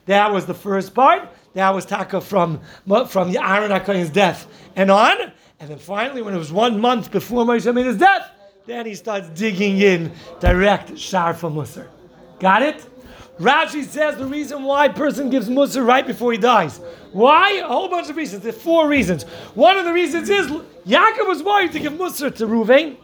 That 0.07 0.33
was 0.33 0.47
the 0.47 0.55
first 0.55 0.95
part. 0.95 1.29
That 1.55 1.75
was 1.75 1.85
Taka 1.85 2.21
from, 2.21 2.61
from 3.09 3.33
the 3.33 3.43
Aaron 3.43 3.73
HaKohen's 3.73 4.11
death 4.11 4.47
and 4.77 4.91
on. 4.91 5.33
And 5.59 5.71
then 5.71 5.79
finally, 5.79 6.23
when 6.23 6.35
it 6.35 6.39
was 6.39 6.53
one 6.53 6.81
month 6.81 7.11
before 7.11 7.45
Moshe 7.45 7.73
Rabbeinu's 7.73 7.99
death, 7.99 8.31
then 8.67 8.87
he 8.87 8.95
starts 8.95 9.29
digging 9.31 9.79
in 9.79 10.13
direct 10.39 10.93
Sharfa 10.93 11.53
Musar. 11.53 11.89
Got 12.39 12.63
it? 12.63 12.87
Rashi 13.39 13.85
says 13.85 14.17
the 14.17 14.27
reason 14.27 14.63
why 14.63 14.87
a 14.87 14.93
person 14.93 15.31
gives 15.31 15.49
Musar 15.49 15.85
right 15.85 16.07
before 16.07 16.33
he 16.33 16.39
dies. 16.39 16.79
Why? 17.13 17.53
A 17.55 17.67
whole 17.67 17.89
bunch 17.89 18.09
of 18.09 18.17
reasons. 18.17 18.43
There 18.43 18.51
are 18.51 18.57
four 18.57 18.89
reasons. 18.89 19.25
One 19.55 19.77
of 19.77 19.85
the 19.85 19.93
reasons 19.93 20.29
is 20.31 20.47
Yaakov 20.87 21.27
was 21.27 21.43
worried 21.43 21.73
to 21.73 21.81
give 21.81 21.93
Musar 21.95 22.35
to 22.37 22.47
Ruvain. 22.47 22.97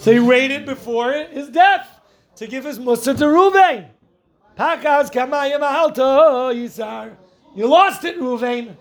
So 0.00 0.10
he 0.10 0.18
waited 0.18 0.64
before 0.64 1.12
his 1.12 1.50
death 1.50 1.86
to 2.36 2.46
give 2.46 2.64
his 2.64 2.78
Musar 2.78 3.14
to 3.18 3.24
Ruvain. 3.24 3.90
You 7.54 7.66
lost 7.66 8.04
it, 8.04 8.18
Ruvain. 8.18 8.76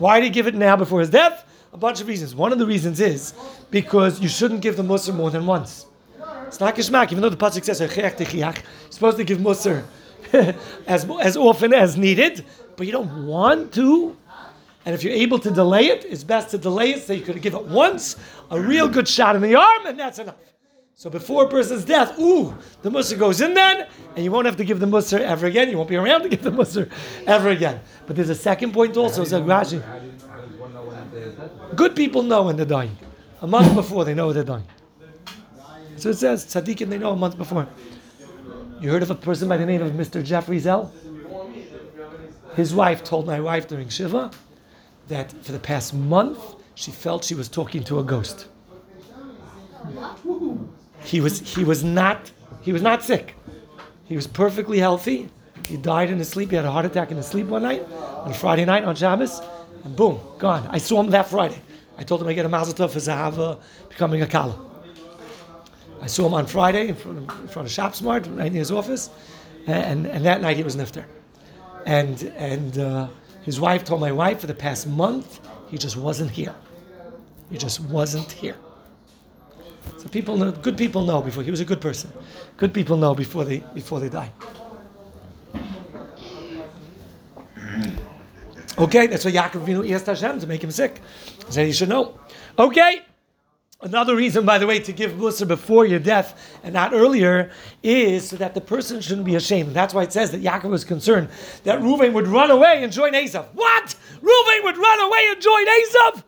Why 0.00 0.18
did 0.18 0.26
he 0.26 0.30
give 0.30 0.48
it 0.48 0.56
now 0.56 0.74
before 0.74 0.98
his 0.98 1.10
death? 1.10 1.44
A 1.72 1.76
bunch 1.76 2.00
of 2.00 2.08
reasons. 2.08 2.34
One 2.34 2.50
of 2.50 2.58
the 2.58 2.66
reasons 2.66 2.98
is 2.98 3.32
because 3.70 4.18
you 4.18 4.28
shouldn't 4.28 4.60
give 4.60 4.76
the 4.76 4.82
Musar 4.82 5.14
more 5.14 5.30
than 5.30 5.46
once. 5.46 5.86
It's 6.48 6.58
not 6.58 6.74
kishmak, 6.74 7.12
even 7.12 7.22
though 7.22 7.28
the 7.28 7.36
pasuk 7.36 7.64
says 7.64 7.78
you're 7.78 8.54
supposed 8.90 9.18
to 9.18 9.24
give 9.24 9.38
Musar 9.38 9.84
as, 10.88 11.08
as 11.20 11.36
often 11.36 11.72
as 11.72 11.96
needed, 11.96 12.44
but 12.74 12.86
you 12.86 12.92
don't 12.92 13.24
want 13.24 13.72
to. 13.74 14.16
And 14.86 14.94
if 14.94 15.04
you're 15.04 15.12
able 15.12 15.38
to 15.40 15.50
delay 15.50 15.86
it, 15.86 16.04
it's 16.08 16.24
best 16.24 16.50
to 16.50 16.58
delay 16.58 16.92
it 16.92 17.02
so 17.02 17.12
you 17.12 17.22
could 17.22 17.40
give 17.42 17.54
it 17.54 17.64
once, 17.64 18.16
a 18.50 18.60
real 18.60 18.88
good 18.88 19.06
shot 19.06 19.36
in 19.36 19.42
the 19.42 19.54
arm, 19.54 19.86
and 19.86 19.98
that's 19.98 20.18
enough. 20.18 20.36
So 20.94 21.08
before 21.08 21.44
a 21.44 21.48
person's 21.48 21.84
death, 21.84 22.18
ooh, 22.18 22.54
the 22.82 22.90
Musar 22.90 23.18
goes 23.18 23.40
in 23.40 23.54
then, 23.54 23.86
and 24.16 24.24
you 24.24 24.30
won't 24.30 24.46
have 24.46 24.56
to 24.56 24.64
give 24.64 24.80
the 24.80 24.86
Musar 24.86 25.20
ever 25.20 25.46
again. 25.46 25.70
You 25.70 25.76
won't 25.76 25.88
be 25.88 25.96
around 25.96 26.22
to 26.22 26.28
give 26.28 26.42
the 26.42 26.50
Musar 26.50 26.90
ever 27.26 27.50
again. 27.50 27.80
But 28.06 28.16
there's 28.16 28.28
a 28.28 28.34
second 28.34 28.72
point 28.72 28.96
also, 28.96 29.24
Rashi. 29.24 29.82
Good 31.74 31.96
people 31.96 32.22
know 32.22 32.42
when 32.42 32.56
they're 32.56 32.66
dying. 32.66 32.96
A 33.42 33.46
month 33.46 33.74
before 33.74 34.04
they 34.04 34.12
know 34.14 34.32
they're 34.32 34.44
dying. 34.44 34.66
So 35.96 36.10
it 36.10 36.18
says, 36.18 36.44
tzaddikim, 36.46 36.88
they 36.88 36.98
know 36.98 37.12
a 37.12 37.16
month 37.16 37.36
before. 37.38 37.66
You 38.80 38.90
heard 38.90 39.02
of 39.02 39.10
a 39.10 39.14
person 39.14 39.48
by 39.48 39.56
the 39.56 39.66
name 39.66 39.82
of 39.82 39.92
Mr. 39.92 40.24
Jeffrey 40.24 40.58
Zell? 40.58 40.92
His 42.56 42.74
wife 42.74 43.04
told 43.04 43.26
my 43.26 43.40
wife 43.40 43.68
during 43.68 43.88
Shiva 43.88 44.30
that 45.10 45.32
for 45.44 45.52
the 45.52 45.58
past 45.58 45.92
month 45.92 46.38
she 46.74 46.90
felt 46.90 47.24
she 47.24 47.34
was 47.34 47.48
talking 47.48 47.84
to 47.84 47.98
a 47.98 48.02
ghost. 48.02 48.46
He 51.04 51.20
was 51.20 51.40
he 51.54 51.64
was 51.64 51.84
not 51.84 52.32
he 52.62 52.72
was 52.72 52.82
not 52.82 53.02
sick. 53.02 53.34
He 54.06 54.16
was 54.16 54.26
perfectly 54.26 54.78
healthy. 54.78 55.28
He 55.68 55.76
died 55.76 56.10
in 56.10 56.18
his 56.18 56.28
sleep. 56.28 56.50
He 56.50 56.56
had 56.56 56.64
a 56.64 56.70
heart 56.70 56.86
attack 56.86 57.10
in 57.10 57.16
his 57.16 57.26
sleep 57.26 57.46
one 57.46 57.62
night 57.62 57.86
on 58.24 58.32
Friday 58.32 58.64
night 58.64 58.84
on 58.84 58.96
Shabbos, 58.96 59.40
and 59.84 59.94
boom, 59.94 60.18
gone. 60.38 60.66
I 60.70 60.78
saw 60.78 61.00
him 61.00 61.10
that 61.10 61.28
Friday. 61.28 61.60
I 61.98 62.02
told 62.02 62.22
him 62.22 62.28
I 62.28 62.32
get 62.32 62.46
a 62.46 62.48
mazel 62.48 62.74
tov 62.74 62.90
for 62.90 62.98
Zahava 62.98 63.60
becoming 63.88 64.22
a 64.22 64.26
kala. 64.26 64.58
I 66.00 66.06
saw 66.06 66.26
him 66.26 66.34
on 66.34 66.46
Friday 66.46 66.88
in 66.88 66.94
front 66.94 67.18
of, 67.18 67.40
in 67.42 67.48
front 67.48 67.68
of 67.68 67.74
ShopSmart, 67.74 68.38
right 68.38 68.46
in 68.46 68.54
his 68.54 68.72
office, 68.72 69.10
and, 69.66 70.06
and 70.06 70.24
that 70.24 70.40
night 70.40 70.56
he 70.56 70.62
was 70.62 70.76
nifter. 70.76 71.04
And, 71.84 72.22
and 72.36 72.78
uh, 72.78 73.08
his 73.50 73.58
wife 73.58 73.82
told 73.82 74.00
my 74.00 74.12
wife 74.12 74.38
for 74.38 74.46
the 74.46 74.54
past 74.54 74.86
month, 74.86 75.40
he 75.72 75.76
just 75.76 75.96
wasn't 75.96 76.30
here. 76.30 76.54
He 77.50 77.58
just 77.58 77.80
wasn't 77.80 78.30
here. 78.30 78.54
So 79.98 80.06
people 80.06 80.36
know, 80.36 80.52
good 80.52 80.78
people 80.78 81.04
know 81.04 81.20
before, 81.20 81.42
he 81.42 81.50
was 81.50 81.58
a 81.58 81.64
good 81.64 81.80
person. 81.80 82.12
Good 82.58 82.72
people 82.72 82.96
know 82.96 83.12
before 83.12 83.44
they, 83.44 83.58
before 83.74 83.98
they 83.98 84.08
die. 84.08 84.30
Okay, 88.78 89.08
that's 89.08 89.24
why 89.24 89.32
Yaakov 89.32 89.66
Avinu 89.66 89.90
asked 89.90 90.06
Hashem 90.06 90.38
to 90.38 90.46
make 90.46 90.62
him 90.62 90.70
sick. 90.70 91.00
He 91.46 91.52
said 91.52 91.66
he 91.66 91.72
should 91.72 91.88
know. 91.88 92.20
Okay. 92.56 93.02
Another 93.82 94.14
reason, 94.14 94.44
by 94.44 94.58
the 94.58 94.66
way, 94.66 94.78
to 94.78 94.92
give 94.92 95.16
Musa 95.16 95.46
before 95.46 95.86
your 95.86 95.98
death 95.98 96.58
and 96.62 96.74
not 96.74 96.92
earlier 96.92 97.50
is 97.82 98.28
so 98.28 98.36
that 98.36 98.52
the 98.52 98.60
person 98.60 99.00
shouldn't 99.00 99.24
be 99.24 99.36
ashamed. 99.36 99.72
That's 99.72 99.94
why 99.94 100.02
it 100.02 100.12
says 100.12 100.30
that 100.32 100.42
Yaakov 100.42 100.68
was 100.68 100.84
concerned 100.84 101.30
that 101.64 101.80
Reuven 101.80 102.12
would 102.12 102.26
run 102.26 102.50
away 102.50 102.82
and 102.82 102.92
join 102.92 103.14
Esav. 103.14 103.46
What? 103.54 103.94
Reuven 104.22 104.64
would 104.64 104.76
run 104.76 105.00
away 105.00 105.28
and 105.30 105.40
join 105.40 105.66
Esav? 105.66 106.24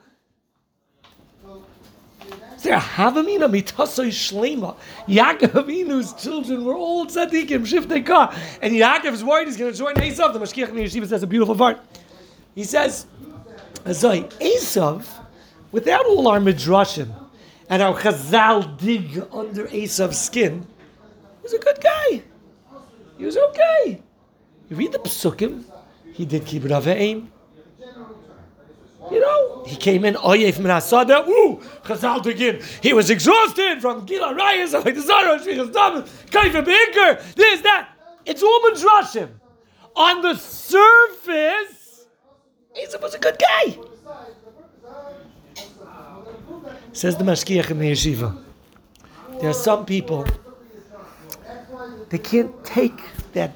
There 2.62 2.74
a 2.74 2.80
Havamina 2.80 3.50
mitasoi 3.50 4.08
shlema? 4.08 4.76
Yaakov 5.06 6.22
children 6.22 6.64
were 6.64 6.74
all 6.74 7.04
tzaddikim, 7.04 7.66
shiftei 7.66 8.06
kah. 8.06 8.34
And 8.62 8.72
Yaakov 8.72 9.12
is 9.12 9.24
worried 9.24 9.48
he's 9.48 9.58
going 9.58 9.72
to 9.72 9.76
join 9.76 9.94
Esav. 9.96 10.32
The 10.32 10.38
Mashkiach 10.38 10.68
Yeshiva 10.68 11.06
says 11.06 11.22
a 11.22 11.26
beautiful 11.26 11.56
part. 11.56 11.80
He 12.54 12.64
says, 12.64 13.06
Azai, 13.84 14.32
Esav, 14.40 15.06
without 15.70 16.06
all 16.06 16.28
our 16.28 16.38
midrashim, 16.38 17.21
and 17.68 17.82
our 17.82 17.98
Chazal 17.98 18.78
dig 18.78 19.22
under 19.32 19.66
Esav's 19.66 20.20
skin, 20.20 20.66
he 21.40 21.42
was 21.42 21.52
a 21.52 21.58
good 21.58 21.80
guy. 21.80 22.22
He 23.18 23.24
was 23.24 23.36
okay. 23.36 24.02
You 24.68 24.76
read 24.76 24.92
the 24.92 24.98
Psukim, 24.98 25.64
he 26.12 26.24
did 26.24 26.46
keep 26.46 26.64
aim. 26.64 27.30
You 29.10 29.20
know, 29.20 29.64
he 29.66 29.76
came 29.76 30.04
in 30.04 30.14
Oyef 30.14 30.54
Minasada, 30.54 31.26
ooh, 31.26 31.60
Chazal 31.82 32.22
dig 32.22 32.40
in. 32.40 32.62
He 32.80 32.92
was 32.92 33.10
exhausted 33.10 33.80
from 33.80 34.06
Gila 34.06 34.34
Rayas, 34.34 34.72
like 34.84 34.94
the 34.94 35.02
Zara, 35.02 35.38
Kaifa 35.38 36.64
Beker, 36.64 37.34
this, 37.34 37.60
that. 37.62 37.88
It's 38.24 38.42
all 38.42 38.60
Midrashim. 38.60 39.28
On 39.96 40.22
the 40.22 40.34
surface, 40.36 42.06
Esav 42.78 43.02
was 43.02 43.14
a 43.14 43.18
good 43.18 43.38
guy. 43.38 43.78
Says 46.92 47.16
the 47.16 47.24
Mashkiach 47.24 47.70
in 47.70 47.78
the 47.78 47.90
yeshiva. 47.90 48.38
There 49.40 49.48
are 49.48 49.54
some 49.54 49.86
people, 49.86 50.26
they 52.10 52.18
can't 52.18 52.52
take 52.64 53.00
that 53.32 53.52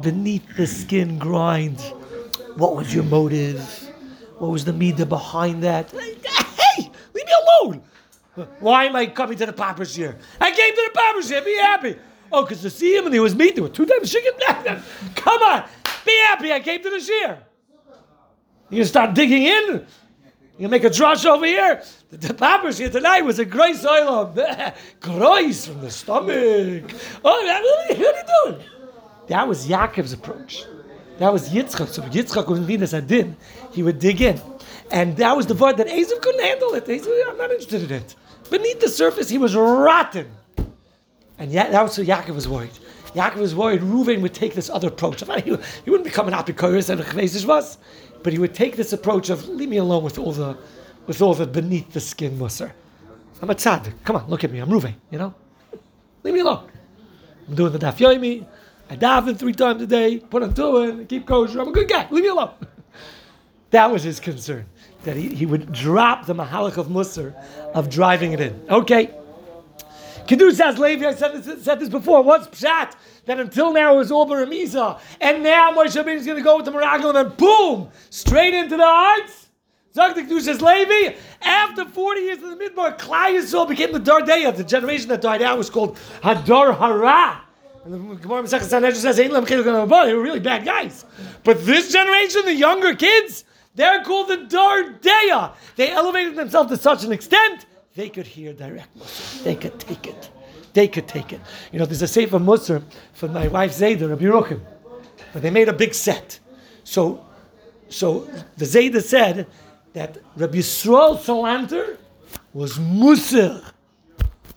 beneath 0.00 0.56
the 0.56 0.66
skin 0.66 1.18
grind. 1.18 1.80
What 2.56 2.76
was 2.76 2.94
your 2.94 3.04
motive? 3.04 3.60
What 4.38 4.52
was 4.52 4.64
the 4.64 4.72
media 4.72 5.06
behind 5.06 5.64
that? 5.64 5.90
Hey, 5.90 6.90
leave 7.14 7.26
me 7.26 7.32
alone. 7.62 7.82
Why 8.60 8.84
am 8.84 8.94
I 8.94 9.06
coming 9.06 9.36
to 9.38 9.46
the 9.46 9.52
poppers 9.52 9.94
here? 9.94 10.16
I 10.40 10.52
came 10.52 10.74
to 10.74 10.90
the 10.92 10.98
poppers 10.98 11.28
here. 11.28 11.42
Be 11.42 11.56
happy. 11.56 11.96
Oh, 12.30 12.42
because 12.42 12.62
to 12.62 12.70
see 12.70 12.94
him 12.94 13.06
and 13.06 13.14
he 13.14 13.20
was 13.20 13.34
meat. 13.34 13.56
There 13.56 13.64
were 13.64 13.70
two 13.70 13.86
times 13.86 14.12
chicken. 14.12 14.32
Come 15.16 15.42
on. 15.42 15.64
Be 16.06 16.16
happy. 16.28 16.52
I 16.52 16.60
came 16.60 16.82
to 16.82 16.90
the 16.90 17.00
shear. 17.00 17.38
You 18.70 18.84
start 18.84 19.14
digging 19.14 19.42
in? 19.44 19.86
You 20.58 20.68
make 20.68 20.82
a 20.82 20.90
drush 20.90 21.24
over 21.24 21.46
here. 21.46 21.82
The, 22.10 22.16
the 22.16 22.34
poppers 22.34 22.78
here 22.78 22.90
tonight 22.90 23.22
was 23.22 23.38
a 23.38 23.44
great 23.44 23.76
soil 23.76 24.08
of 24.08 24.34
grois 25.00 25.66
from 25.66 25.80
the 25.80 25.90
stomach. 25.90 26.92
Oh, 27.24 27.44
what 27.44 27.90
are 27.90 28.00
you 28.00 28.12
doing? 28.44 28.64
That 29.28 29.46
was 29.46 29.68
Yaakov's 29.68 30.12
approach. 30.12 30.64
That 31.18 31.32
was 31.32 31.48
Yitzchak. 31.50 31.88
So 31.88 32.02
Yitzchak 32.02 32.48
was 32.48 32.58
in 32.68 32.82
a 32.82 33.02
din. 33.02 33.36
He 33.72 33.82
would 33.82 34.00
dig 34.00 34.20
in. 34.20 34.40
And 34.90 35.16
that 35.18 35.36
was 35.36 35.46
the 35.46 35.54
word 35.54 35.76
that 35.76 35.86
Esav 35.86 36.20
couldn't 36.20 36.42
handle 36.42 36.74
it. 36.74 36.88
I'm 37.28 37.36
not 37.36 37.50
interested 37.50 37.84
in 37.84 37.92
it. 37.92 38.16
Beneath 38.50 38.80
the 38.80 38.88
surface, 38.88 39.28
he 39.28 39.38
was 39.38 39.54
rotten. 39.54 40.30
And 41.38 41.52
yet, 41.52 41.70
that 41.70 41.82
was 41.82 41.92
so 41.92 42.02
Yaakov 42.02 42.34
was 42.34 42.48
worried. 42.48 42.70
Yaakov 43.14 43.36
was 43.36 43.54
worried 43.54 43.80
Reuven 43.80 44.20
would 44.22 44.34
take 44.34 44.54
this 44.54 44.68
other 44.70 44.88
approach. 44.88 45.20
He, 45.20 45.56
he 45.84 45.90
wouldn't 45.90 46.04
become 46.04 46.28
an 46.28 46.34
apikoris 46.34 46.90
and 46.90 47.00
a 47.00 47.46
was. 47.46 47.78
But 48.22 48.32
he 48.32 48.38
would 48.38 48.54
take 48.54 48.76
this 48.76 48.92
approach 48.92 49.30
of 49.30 49.48
leave 49.48 49.68
me 49.68 49.76
alone 49.76 50.02
with 50.02 50.18
all 50.18 50.32
the 50.32 50.56
with 51.06 51.22
all 51.22 51.34
the 51.34 51.46
beneath 51.46 51.92
the 51.92 52.00
skin 52.00 52.38
musser. 52.38 52.72
I'm 53.40 53.50
a 53.50 53.54
tzaddik. 53.54 53.94
Come 54.04 54.16
on, 54.16 54.28
look 54.28 54.44
at 54.44 54.50
me. 54.50 54.58
I'm 54.58 54.70
Ruve, 54.70 54.92
you 55.10 55.18
know? 55.18 55.34
Leave 56.22 56.34
me 56.34 56.40
alone. 56.40 56.68
I'm 57.48 57.54
doing 57.54 57.72
the 57.72 57.78
daf 57.78 57.98
yomi. 57.98 58.44
I 58.90 58.96
daven 58.96 59.38
three 59.38 59.52
times 59.52 59.82
a 59.82 59.86
day, 59.86 60.18
put 60.18 60.42
on 60.42 60.54
tuin, 60.54 61.06
keep 61.06 61.26
kosher. 61.26 61.60
I'm 61.60 61.68
a 61.68 61.72
good 61.72 61.88
guy. 61.88 62.08
Leave 62.10 62.24
me 62.24 62.30
alone. 62.30 62.54
that 63.70 63.90
was 63.90 64.02
his 64.02 64.18
concern. 64.18 64.66
That 65.04 65.16
he, 65.16 65.34
he 65.34 65.46
would 65.46 65.72
drop 65.72 66.26
the 66.26 66.34
mahalach 66.34 66.76
of 66.78 66.88
Musar 66.88 67.34
of 67.74 67.88
driving 67.88 68.32
it 68.32 68.40
in. 68.40 68.60
Okay. 68.68 69.14
Kiddush 70.28 70.56
says 70.56 70.78
Levi, 70.78 71.06
I 71.06 71.14
said 71.14 71.42
this, 71.42 71.64
said 71.64 71.80
this 71.80 71.88
before. 71.88 72.22
What's 72.22 72.48
pshat? 72.48 72.92
That 73.24 73.40
until 73.40 73.72
now 73.72 73.94
it 73.94 73.96
was 73.96 74.12
all 74.12 74.28
Baramiza. 74.28 75.00
And 75.22 75.42
now 75.42 75.72
Moshe 75.72 75.96
Rabbeinu 75.96 76.16
is 76.16 76.26
going 76.26 76.36
to 76.36 76.44
go 76.44 76.56
with 76.56 76.66
the 76.66 76.70
miracle 76.70 77.08
and 77.08 77.16
then 77.16 77.36
boom, 77.36 77.88
straight 78.10 78.52
into 78.52 78.76
the 78.76 78.84
hearts. 78.84 79.48
Zak 79.94 80.14
the 80.14 80.22
Kiddush 80.22 80.60
Levi, 80.60 81.16
after 81.40 81.86
40 81.86 82.20
years 82.20 82.42
of 82.42 82.50
the 82.50 82.56
Midbar, 82.56 82.98
Klal 82.98 83.30
Yisrael 83.30 83.66
became 83.66 83.90
the 83.90 84.00
Dardeya. 84.00 84.54
The 84.54 84.64
generation 84.64 85.08
that 85.08 85.22
died 85.22 85.40
out 85.40 85.56
was 85.56 85.70
called 85.70 85.96
Hadar 86.22 86.76
Hara. 86.78 87.40
And 87.86 87.94
the 87.94 88.16
Gemara 88.16 88.42
Masechet 88.42 88.64
Sanhedrin 88.64 89.00
says, 89.00 89.16
they 89.16 89.28
were 89.28 90.22
really 90.22 90.40
bad 90.40 90.66
guys. 90.66 91.06
But 91.42 91.64
this 91.64 91.90
generation, 91.90 92.44
the 92.44 92.54
younger 92.54 92.94
kids, 92.94 93.46
they're 93.76 94.04
called 94.04 94.28
the 94.28 94.36
Dardeya. 94.36 95.54
They 95.76 95.90
elevated 95.90 96.36
themselves 96.36 96.70
to 96.70 96.76
such 96.76 97.02
an 97.04 97.12
extent 97.12 97.64
they 97.98 98.08
could 98.08 98.28
hear 98.28 98.52
direct 98.52 98.94
Muslim. 98.94 99.44
They 99.44 99.56
could 99.56 99.80
take 99.80 100.06
it. 100.06 100.30
they 100.72 100.86
could 100.86 101.08
take 101.08 101.32
it. 101.32 101.40
You 101.72 101.80
know, 101.80 101.84
there's 101.84 102.00
a 102.00 102.06
Sefer 102.06 102.38
Musar 102.38 102.80
for 103.12 103.26
my 103.26 103.48
wife 103.48 103.72
Zayda, 103.72 104.08
Rabbi 104.08 104.22
Yeruchim, 104.22 104.60
but 105.32 105.42
they 105.42 105.50
made 105.50 105.68
a 105.68 105.72
big 105.72 105.92
set. 105.92 106.38
So, 106.84 107.26
so 107.88 108.20
the 108.56 108.66
Zayda 108.66 109.02
said 109.02 109.48
that 109.94 110.18
Rabbi 110.36 110.58
Yisrael 110.58 111.18
Salanter 111.18 111.96
was 112.54 112.78
Musar, 112.78 113.64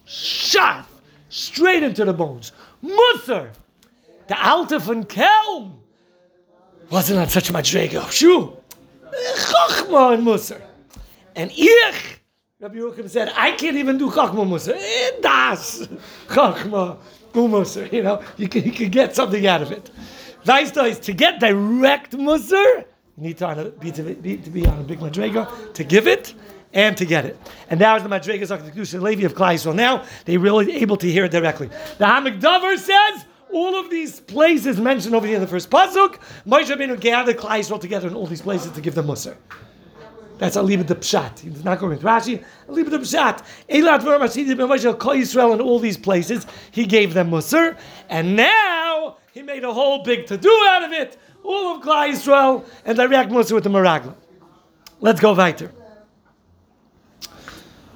shot 0.05 0.86
straight 1.29 1.81
into 1.81 2.05
the 2.05 2.13
bones. 2.13 2.51
Musar, 2.83 3.50
the 4.27 4.39
Alta 4.39 4.77
von 4.77 5.03
Kelm, 5.05 5.79
wasn't 6.91 7.17
on 7.17 7.27
such 7.27 7.50
a 7.50 7.53
madrega. 7.53 8.12
Shoo, 8.12 8.55
Chachma 9.12 10.13
and 10.13 10.27
Musar. 10.27 10.62
And 11.36 11.50
Ich, 11.53 12.20
Rabbi 12.61 12.75
Yeruchim 12.75 13.09
said, 13.09 13.33
I 13.35 13.53
can't 13.53 13.75
even 13.75 13.97
do 13.97 14.11
Chachma 14.11 14.45
Musar. 14.45 14.75
Eh, 14.77 15.19
das, 15.19 15.87
Chachma 16.27 16.95
Musar. 17.33 17.91
You 17.91 18.03
know, 18.03 18.23
you 18.37 18.47
can, 18.47 18.63
you 18.63 18.71
can 18.71 18.91
get 18.91 19.15
something 19.15 19.47
out 19.47 19.63
of 19.63 19.71
it. 19.71 19.89
Weist 20.45 20.87
is 20.87 20.99
to 20.99 21.11
get 21.11 21.39
direct 21.39 22.11
Musar, 22.11 22.85
you 23.17 23.23
need 23.23 23.39
to, 23.39 23.73
be, 23.79 23.91
to, 23.91 24.03
be, 24.03 24.37
to 24.37 24.49
be 24.51 24.63
on 24.67 24.77
a 24.77 24.83
big 24.83 24.99
madrega 24.99 25.73
to 25.73 25.83
give 25.83 26.05
it 26.05 26.35
and 26.71 26.95
to 26.97 27.05
get 27.05 27.25
it. 27.25 27.35
And 27.71 27.79
now 27.79 27.95
as 27.95 28.03
the 28.03 28.09
Madrigas 28.09 28.51
of 28.51 28.75
the 28.75 28.99
Levi 28.99 29.23
of 29.23 29.33
Klai 29.33 29.57
so 29.57 29.73
now 29.73 30.05
they're 30.25 30.37
really 30.37 30.75
able 30.75 30.97
to 30.97 31.11
hear 31.11 31.25
it 31.25 31.31
directly. 31.31 31.67
The 31.97 32.05
Ha'amek 32.05 32.39
Davar 32.39 32.77
says 32.77 33.25
all 33.51 33.79
of 33.79 33.89
these 33.89 34.19
places 34.19 34.79
mentioned 34.79 35.15
over 35.15 35.25
here 35.25 35.37
in 35.37 35.41
the 35.41 35.47
first 35.47 35.71
pasuk, 35.71 36.19
Moshe 36.45 36.67
Rabbeinu 36.67 36.99
gathered 36.99 37.37
Klal 37.37 37.59
Yisrael 37.59 37.81
together 37.81 38.07
in 38.07 38.13
all 38.13 38.27
these 38.27 38.43
places 38.43 38.71
to 38.73 38.81
give 38.81 38.93
them 38.93 39.07
Musar. 39.07 39.35
That's 40.41 40.55
a 40.55 40.63
leave 40.63 40.88
the 40.88 40.95
pshat. 40.95 41.41
He's 41.41 41.63
not 41.63 41.77
going 41.77 42.00
to 42.00 42.03
Rashi. 42.03 42.43
A 42.67 42.71
leave 42.71 42.89
the 42.89 42.98
pshat. 42.98 43.45
Eilat 43.69 44.00
v'Mashidi 44.00 44.55
b'Moshe 44.55 44.98
Kol 44.98 45.13
Yisrael 45.13 45.53
in 45.53 45.62
all 45.62 45.77
these 45.77 45.98
places. 45.98 46.48
He 46.71 46.88
gave 46.88 47.13
them 47.13 47.29
Musar, 47.29 47.77
and 48.10 48.36
now 48.36 49.17
he 49.33 49.43
made 49.43 49.63
a 49.63 49.71
whole 49.71 50.01
big 50.01 50.25
to 50.25 50.38
do 50.38 50.50
out 50.67 50.81
of 50.81 50.93
it. 50.93 51.15
All 51.43 51.75
of 51.75 51.83
Klal 51.83 52.10
Yisrael 52.10 52.65
and 52.86 52.98
direct 52.98 53.29
Musar 53.31 53.53
with 53.53 53.65
the 53.65 53.69
Meragla. 53.69 54.15
Let's 55.00 55.19
go 55.19 55.36
weiter. 55.36 55.71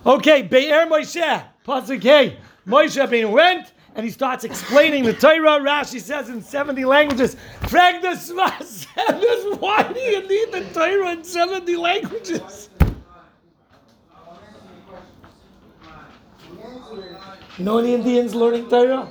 Okay, 0.06 0.44
Be'er 0.44 0.86
Moshe, 0.86 1.46
Pasuk 1.66 2.04
Hey. 2.04 2.38
Moshe 2.68 3.04
Rabbeinu 3.04 3.32
went 3.32 3.72
and 3.96 4.06
he 4.06 4.12
starts 4.12 4.44
explaining 4.44 5.04
the 5.04 5.14
Torah. 5.14 5.60
Rashi 5.60 6.02
says 6.02 6.30
in 6.30 6.42
70 6.42 6.84
languages, 6.86 7.38
Frag 7.68 8.02
the 8.02 8.10
Sfas 8.10 8.86
Emes, 8.88 9.60
why 9.60 9.84
do 9.84 10.00
you 10.00 10.28
need 10.28 10.52
the 10.52 10.74
Torah 10.74 11.12
in 11.12 11.24
70 11.24 11.75
languages? 11.78 12.70
You 17.58 17.64
know 17.64 17.78
any 17.78 17.94
Indians 17.94 18.36
learning 18.36 18.70
Torah? 18.70 19.10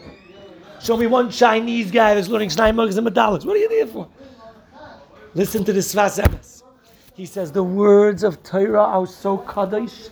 Show 0.82 0.98
me 0.98 1.06
one 1.06 1.30
Chinese 1.30 1.90
guy 1.90 2.14
that's 2.14 2.28
learning 2.28 2.50
Schneimugs 2.50 2.98
and 2.98 3.06
Medallics. 3.06 3.46
What 3.46 3.56
are 3.56 3.60
you 3.60 3.70
there 3.70 3.86
for? 3.86 4.06
Listen 5.34 5.64
to 5.64 5.72
the 5.72 5.80
Sfas 5.80 6.22
Emes. 6.22 6.62
He 7.14 7.24
says 7.24 7.52
the 7.52 7.62
words 7.62 8.22
of 8.22 8.42
Torah 8.42 8.82
are 8.82 9.06
so 9.06 9.38
kaddish 9.38 10.08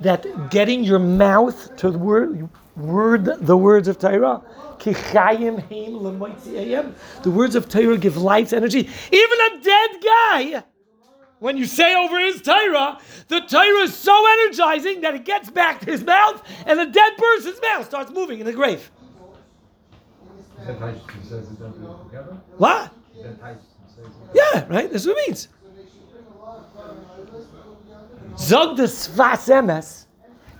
that 0.00 0.50
getting 0.50 0.84
your 0.84 0.98
mouth 0.98 1.74
to 1.76 1.90
the 1.90 1.98
word, 1.98 2.48
word 2.76 3.24
the 3.24 3.56
words 3.56 3.88
of 3.88 3.98
Torah, 3.98 4.42
the 4.78 6.06
words 7.26 7.54
of 7.54 7.68
Torah 7.68 7.98
give 7.98 8.16
life, 8.16 8.52
energy. 8.52 8.88
Even 9.12 9.40
a 9.40 9.60
dead 9.62 9.90
guy, 10.02 10.64
when 11.38 11.56
you 11.56 11.66
say 11.66 11.94
over 11.94 12.18
his 12.20 12.42
Torah, 12.42 12.98
the 13.28 13.40
Torah 13.40 13.82
is 13.82 13.94
so 13.94 14.26
energizing 14.32 15.00
that 15.02 15.14
it 15.14 15.24
gets 15.24 15.50
back 15.50 15.80
to 15.80 15.86
his 15.86 16.04
mouth, 16.04 16.42
and 16.66 16.78
the 16.78 16.86
dead 16.86 17.16
person's 17.16 17.60
mouth 17.62 17.86
starts 17.86 18.10
moving 18.10 18.40
in 18.40 18.46
the 18.46 18.52
grave. 18.52 18.90
What? 22.58 22.92
Yeah, 24.34 24.66
right? 24.68 24.90
That's 24.90 25.06
what 25.06 25.16
it 25.18 25.28
means. 25.28 25.48
Zog 28.38 28.76
the 28.76 28.84
Sfas 28.84 29.48
Emes, 29.48 29.99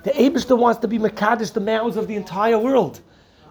the 0.03 0.11
Abishter 0.11 0.57
wants 0.57 0.81
to 0.81 0.89
be 0.89 0.99
Makadish, 0.99 1.53
the 1.53 1.61
mouths 1.61 1.97
of 1.97 2.09
the 2.09 2.17
entire 2.17 2.59
world. 2.59 3.01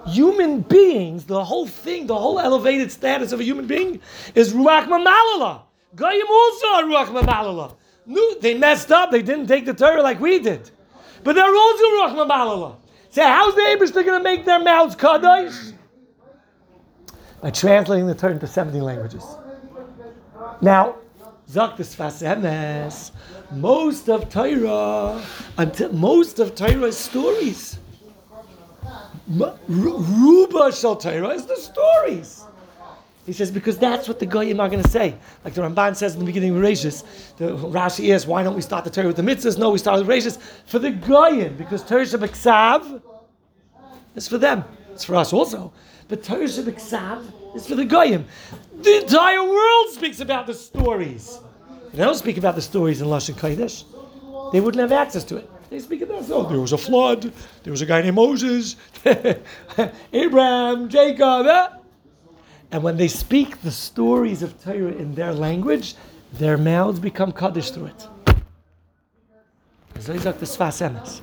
Human 0.08 0.62
beings, 0.62 1.26
the 1.26 1.44
whole 1.44 1.68
thing, 1.68 2.08
the 2.08 2.18
whole 2.18 2.40
elevated 2.40 2.92
status 2.92 3.32
of 3.32 3.40
a 3.40 3.44
human 3.44 3.68
being 3.68 4.00
is 4.34 4.54
Ruach 4.54 4.88
Mamalala. 4.88 5.62
Goyim 5.96 6.28
also 6.30 6.68
are 6.68 6.84
Ruach 6.84 7.08
Mamalala. 7.08 7.76
No, 8.06 8.36
they 8.36 8.58
messed 8.58 8.92
up, 8.92 9.12
they 9.12 9.22
didn't 9.22 9.48
take 9.48 9.66
the 9.66 9.74
Torah 9.74 10.02
like 10.02 10.20
we 10.20 10.40
did. 10.40 10.72
But 11.24 11.36
they're 11.36 11.46
also 11.46 11.84
Ruach 11.84 12.16
Mamalala. 12.16 12.78
So 13.12 13.24
how's 13.24 13.56
the 13.56 13.62
Abishter 13.62 14.06
going 14.06 14.20
to 14.20 14.24
make 14.24 14.46
their 14.46 14.60
mouths 14.60 14.96
Kaddish? 14.96 15.74
By 17.42 17.52
translating 17.52 18.08
the 18.08 18.16
Torah 18.16 18.34
into 18.34 18.48
70 18.48 18.80
languages. 18.82 19.24
Now, 20.62 20.96
Sfas 21.50 22.22
Emes, 22.24 23.12
most 23.52 24.10
of 24.10 24.30
Torah, 24.30 25.24
until 25.58 25.94
most 25.94 26.40
of 26.40 26.56
Torah 26.56 26.84
is 26.84 26.98
stories. 26.98 27.80
Ruba 29.68 30.72
Shal 30.72 30.96
Torah 30.96 31.30
is 31.30 31.46
the 31.46 31.56
stories. 31.56 32.44
He 33.26 33.34
says 33.34 33.52
because 33.52 33.78
that's 33.78 34.08
what 34.08 34.18
the 34.18 34.26
goyim 34.26 34.60
are 34.60 34.70
going 34.70 34.82
to 34.82 34.90
say. 34.90 35.14
Like 35.46 35.54
the 35.54 35.62
Ramban 35.62 35.96
says 35.96 36.14
in 36.14 36.20
the 36.20 36.26
beginning 36.26 36.56
of 36.56 36.64
Rashis, 36.64 37.04
the 37.38 37.56
Rashi 37.56 38.12
asks, 38.16 38.26
why 38.26 38.42
don't 38.42 38.56
we 38.56 38.62
start 38.62 38.86
the 38.86 38.90
Torah 38.90 39.06
with 39.08 39.18
the 39.18 39.22
mitzvahs? 39.22 39.58
No, 39.58 39.70
we 39.70 39.78
start 39.78 40.00
with 40.00 40.08
Rashis 40.08 40.40
for 40.66 40.80
the 40.80 40.90
goyim 40.90 41.56
because 41.56 41.84
Torah 41.84 42.06
Shabbat 42.06 43.02
is 44.16 44.28
for 44.28 44.40
them. 44.40 44.64
It's 44.92 45.04
for 45.04 45.16
us 45.16 45.32
also, 45.32 45.72
but 46.08 46.24
Torah 46.24 46.46
Shabbat 46.46 47.56
is 47.56 47.68
for 47.68 47.76
the 47.76 47.86
goyim. 47.86 48.26
The 48.82 49.02
entire 49.02 49.44
world 49.44 49.90
speaks 49.92 50.22
about 50.22 50.48
the 50.48 50.56
stories. 50.56 51.40
They 51.94 52.04
don't 52.04 52.16
speak 52.16 52.38
about 52.38 52.56
the 52.56 52.62
stories 52.62 53.02
in 53.02 53.08
Lashon 53.08 53.36
Kodesh. 53.36 53.84
They 54.52 54.62
wouldn't 54.62 54.82
have 54.82 54.92
access 54.92 55.24
to 55.26 55.38
it. 55.38 55.50
They 55.70 55.80
speak 55.80 56.02
about, 56.02 56.30
oh, 56.32 56.48
there 56.50 56.60
was 56.60 56.74
a 56.74 56.78
flood, 56.78 57.32
there 57.64 57.72
was 57.72 57.82
a 57.82 57.86
guy 57.86 58.02
named 58.02 58.16
Moses, 58.16 58.76
Abraham, 60.14 60.90
Jacob. 60.90 61.46
Eh? 61.46 61.68
And 62.72 62.84
when 62.84 62.98
they 62.98 63.08
speak 63.08 63.62
the 63.62 63.72
stories 63.72 64.42
of 64.42 64.62
Torah 64.64 64.92
in 64.92 65.14
their 65.14 65.34
language, 65.34 65.96
their 66.34 66.58
mouths 66.58 67.00
become 67.00 67.32
Kaddish 67.32 67.72
through 67.72 67.88
it. 67.88 68.08
Zayzak 69.96 70.40
the 70.40 70.46
Sfas 70.46 70.82
Emes. 70.88 71.22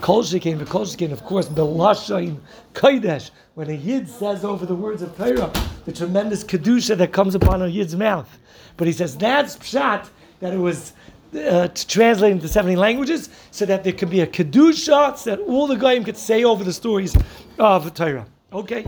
Kol 0.00 0.22
Shekin, 0.22 0.66
Kol 0.66 0.84
Shekin, 0.84 1.12
of 1.12 1.24
course, 1.24 1.48
Belashain 1.48 2.38
Kodesh, 2.74 3.30
when 3.54 3.70
a 3.70 3.74
Yid 3.74 4.08
says 4.08 4.44
over 4.44 4.66
the 4.66 4.74
words 4.74 5.00
of 5.00 5.16
Torah, 5.16 5.50
the 5.86 5.92
tremendous 5.92 6.44
Kedusha 6.44 6.98
that 6.98 7.12
comes 7.12 7.34
upon 7.34 7.62
a 7.62 7.66
Yid's 7.66 7.96
mouth. 7.96 8.38
But 8.76 8.86
he 8.88 8.92
says 8.92 9.16
that's 9.16 9.56
Pshat, 9.56 10.08
that 10.40 10.52
it 10.52 10.58
was 10.58 10.92
uh, 11.34 11.68
translated 11.68 12.36
into 12.36 12.48
70 12.48 12.76
languages, 12.76 13.30
so 13.52 13.64
that 13.66 13.84
there 13.84 13.92
could 13.92 14.10
be 14.10 14.20
a 14.20 14.26
Kedusha, 14.26 15.16
so 15.16 15.30
that 15.30 15.40
all 15.40 15.66
the 15.66 15.76
Goyim 15.76 16.04
could 16.04 16.16
say 16.16 16.44
over 16.44 16.62
the 16.64 16.72
stories 16.72 17.16
of 17.58 17.84
the 17.84 17.90
Torah. 17.90 18.26
Okay? 18.52 18.84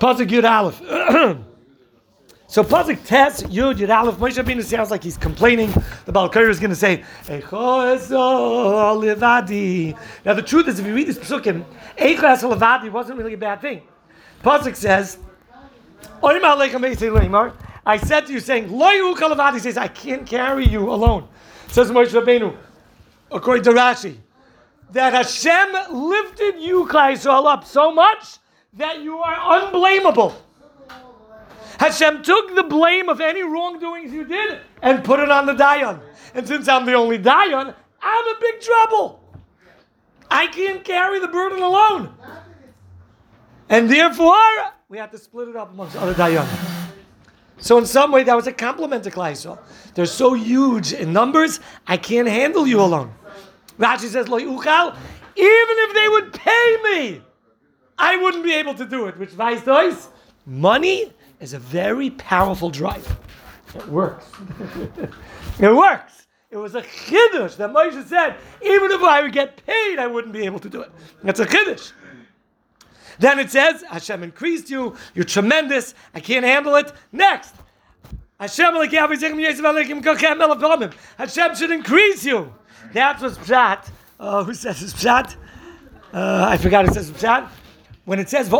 Pasuk 0.00 0.28
Yud 0.28 0.44
Aleph. 0.44 1.38
So 2.48 2.62
Pasuk 2.62 3.06
Tes 3.06 3.44
Yud 3.44 3.76
Yud 3.76 3.88
Aleph 3.88 4.16
Moshe 4.16 4.36
Rabbeinu 4.36 4.62
sounds 4.62 4.90
like 4.90 5.02
he's 5.02 5.16
complaining. 5.16 5.72
The 6.04 6.12
Balkar 6.12 6.50
is 6.50 6.60
going 6.60 6.68
to 6.68 6.76
say. 6.76 7.02
Now 7.26 7.40
the 10.34 10.42
truth 10.44 10.68
is, 10.68 10.78
if 10.78 10.86
you 10.86 10.94
read 10.94 11.06
this 11.06 11.16
psukim, 11.16 11.64
Eichas 11.96 12.42
Levadi 12.42 12.92
wasn't 12.92 13.16
really 13.16 13.32
a 13.32 13.38
bad 13.38 13.62
thing. 13.62 13.80
Pasuk 14.42 14.76
says, 14.76 15.18
I 17.84 17.96
said 17.96 18.26
to 18.26 18.32
you, 18.32 18.40
saying, 18.40 18.68
Levadi 18.68 19.60
says, 19.60 19.76
I 19.76 19.88
can't 19.88 20.26
carry 20.26 20.66
you 20.66 20.90
alone. 20.90 21.28
Says 21.68 21.90
Moshe 21.90 22.08
Rabbeinu, 22.08 22.56
according 23.30 23.64
to 23.64 23.70
Rashi, 23.70 24.16
that 24.90 25.12
Hashem 25.12 25.94
lifted 25.94 26.60
you, 26.60 26.86
Klai 26.86 27.16
up 27.46 27.64
so 27.64 27.92
much 27.92 28.38
that 28.74 29.02
you 29.02 29.18
are 29.18 29.60
unblameable. 29.60 30.34
Hashem 31.78 32.22
took 32.22 32.54
the 32.54 32.62
blame 32.62 33.08
of 33.08 33.20
any 33.20 33.42
wrongdoings 33.42 34.12
you 34.12 34.24
did 34.24 34.60
and 34.82 35.02
put 35.02 35.18
it 35.18 35.30
on 35.30 35.46
the 35.46 35.54
Dayan. 35.54 36.00
And 36.34 36.46
since 36.46 36.68
I'm 36.68 36.86
the 36.86 36.94
only 36.94 37.18
Dayan, 37.18 37.74
I'm 38.00 38.26
in 38.28 38.40
big 38.40 38.60
trouble. 38.60 39.20
I 40.30 40.46
can't 40.46 40.84
carry 40.84 41.18
the 41.20 41.28
burden 41.28 41.62
alone. 41.62 42.14
And 43.72 43.88
therefore, 43.88 44.36
we 44.90 44.98
have 44.98 45.10
to 45.12 45.18
split 45.18 45.48
it 45.48 45.56
up 45.56 45.72
amongst 45.72 45.96
other 45.96 46.12
Dayan. 46.12 46.46
So 47.56 47.78
in 47.78 47.86
some 47.86 48.12
way, 48.12 48.22
that 48.22 48.36
was 48.36 48.46
a 48.46 48.52
compliment 48.52 49.02
to 49.04 49.10
Klaisel. 49.10 49.58
They're 49.94 50.04
so 50.04 50.34
huge 50.34 50.92
in 50.92 51.10
numbers, 51.10 51.58
I 51.86 51.96
can't 51.96 52.28
handle 52.28 52.66
you 52.66 52.82
alone. 52.82 53.14
Rashi 53.78 54.08
says, 54.08 54.28
Lo 54.28 54.38
Uchal, 54.38 54.94
even 55.36 55.76
if 55.86 55.94
they 55.94 56.08
would 56.10 56.34
pay 56.34 56.76
me, 56.84 57.22
I 57.96 58.18
wouldn't 58.18 58.44
be 58.44 58.52
able 58.52 58.74
to 58.74 58.84
do 58.84 59.06
it. 59.06 59.16
Which 59.16 59.30
vice 59.30 59.62
does? 59.62 60.10
Money 60.44 61.10
is 61.40 61.54
a 61.54 61.58
very 61.58 62.10
powerful 62.10 62.68
drive. 62.68 63.10
It 63.74 63.88
works. 63.88 64.26
it 65.58 65.74
works. 65.74 66.26
It 66.50 66.58
was 66.58 66.74
a 66.74 66.82
chiddush 66.82 67.56
that 67.56 67.72
Moshe 67.72 68.06
said, 68.06 68.36
even 68.60 68.90
if 68.90 69.00
I 69.00 69.22
would 69.22 69.32
get 69.32 69.64
paid, 69.64 69.98
I 69.98 70.08
wouldn't 70.08 70.34
be 70.34 70.44
able 70.44 70.58
to 70.58 70.68
do 70.68 70.82
it. 70.82 70.92
That's 71.22 71.40
a 71.40 71.46
chiddush. 71.46 71.92
Then 73.22 73.38
it 73.38 73.52
says, 73.52 73.84
Hashem 73.88 74.24
increased 74.24 74.68
you, 74.68 74.96
you're 75.14 75.24
tremendous, 75.24 75.94
I 76.12 76.18
can't 76.18 76.44
handle 76.44 76.74
it. 76.74 76.92
Next, 77.12 77.54
Hashem 78.40 78.74
should 81.54 81.70
increase 81.70 82.24
you. 82.24 82.52
That's 82.92 83.22
what's 83.22 83.38
pshat. 83.38 83.90
Uh, 84.18 84.42
who 84.42 84.52
says 84.54 84.82
it's 84.82 84.92
pshat? 84.94 85.36
Uh, 86.12 86.46
I 86.48 86.56
forgot 86.56 86.84
it 86.84 86.94
says 86.94 87.12
pshat. 87.12 87.48
When 88.06 88.18
it 88.18 88.28
says, 88.28 88.52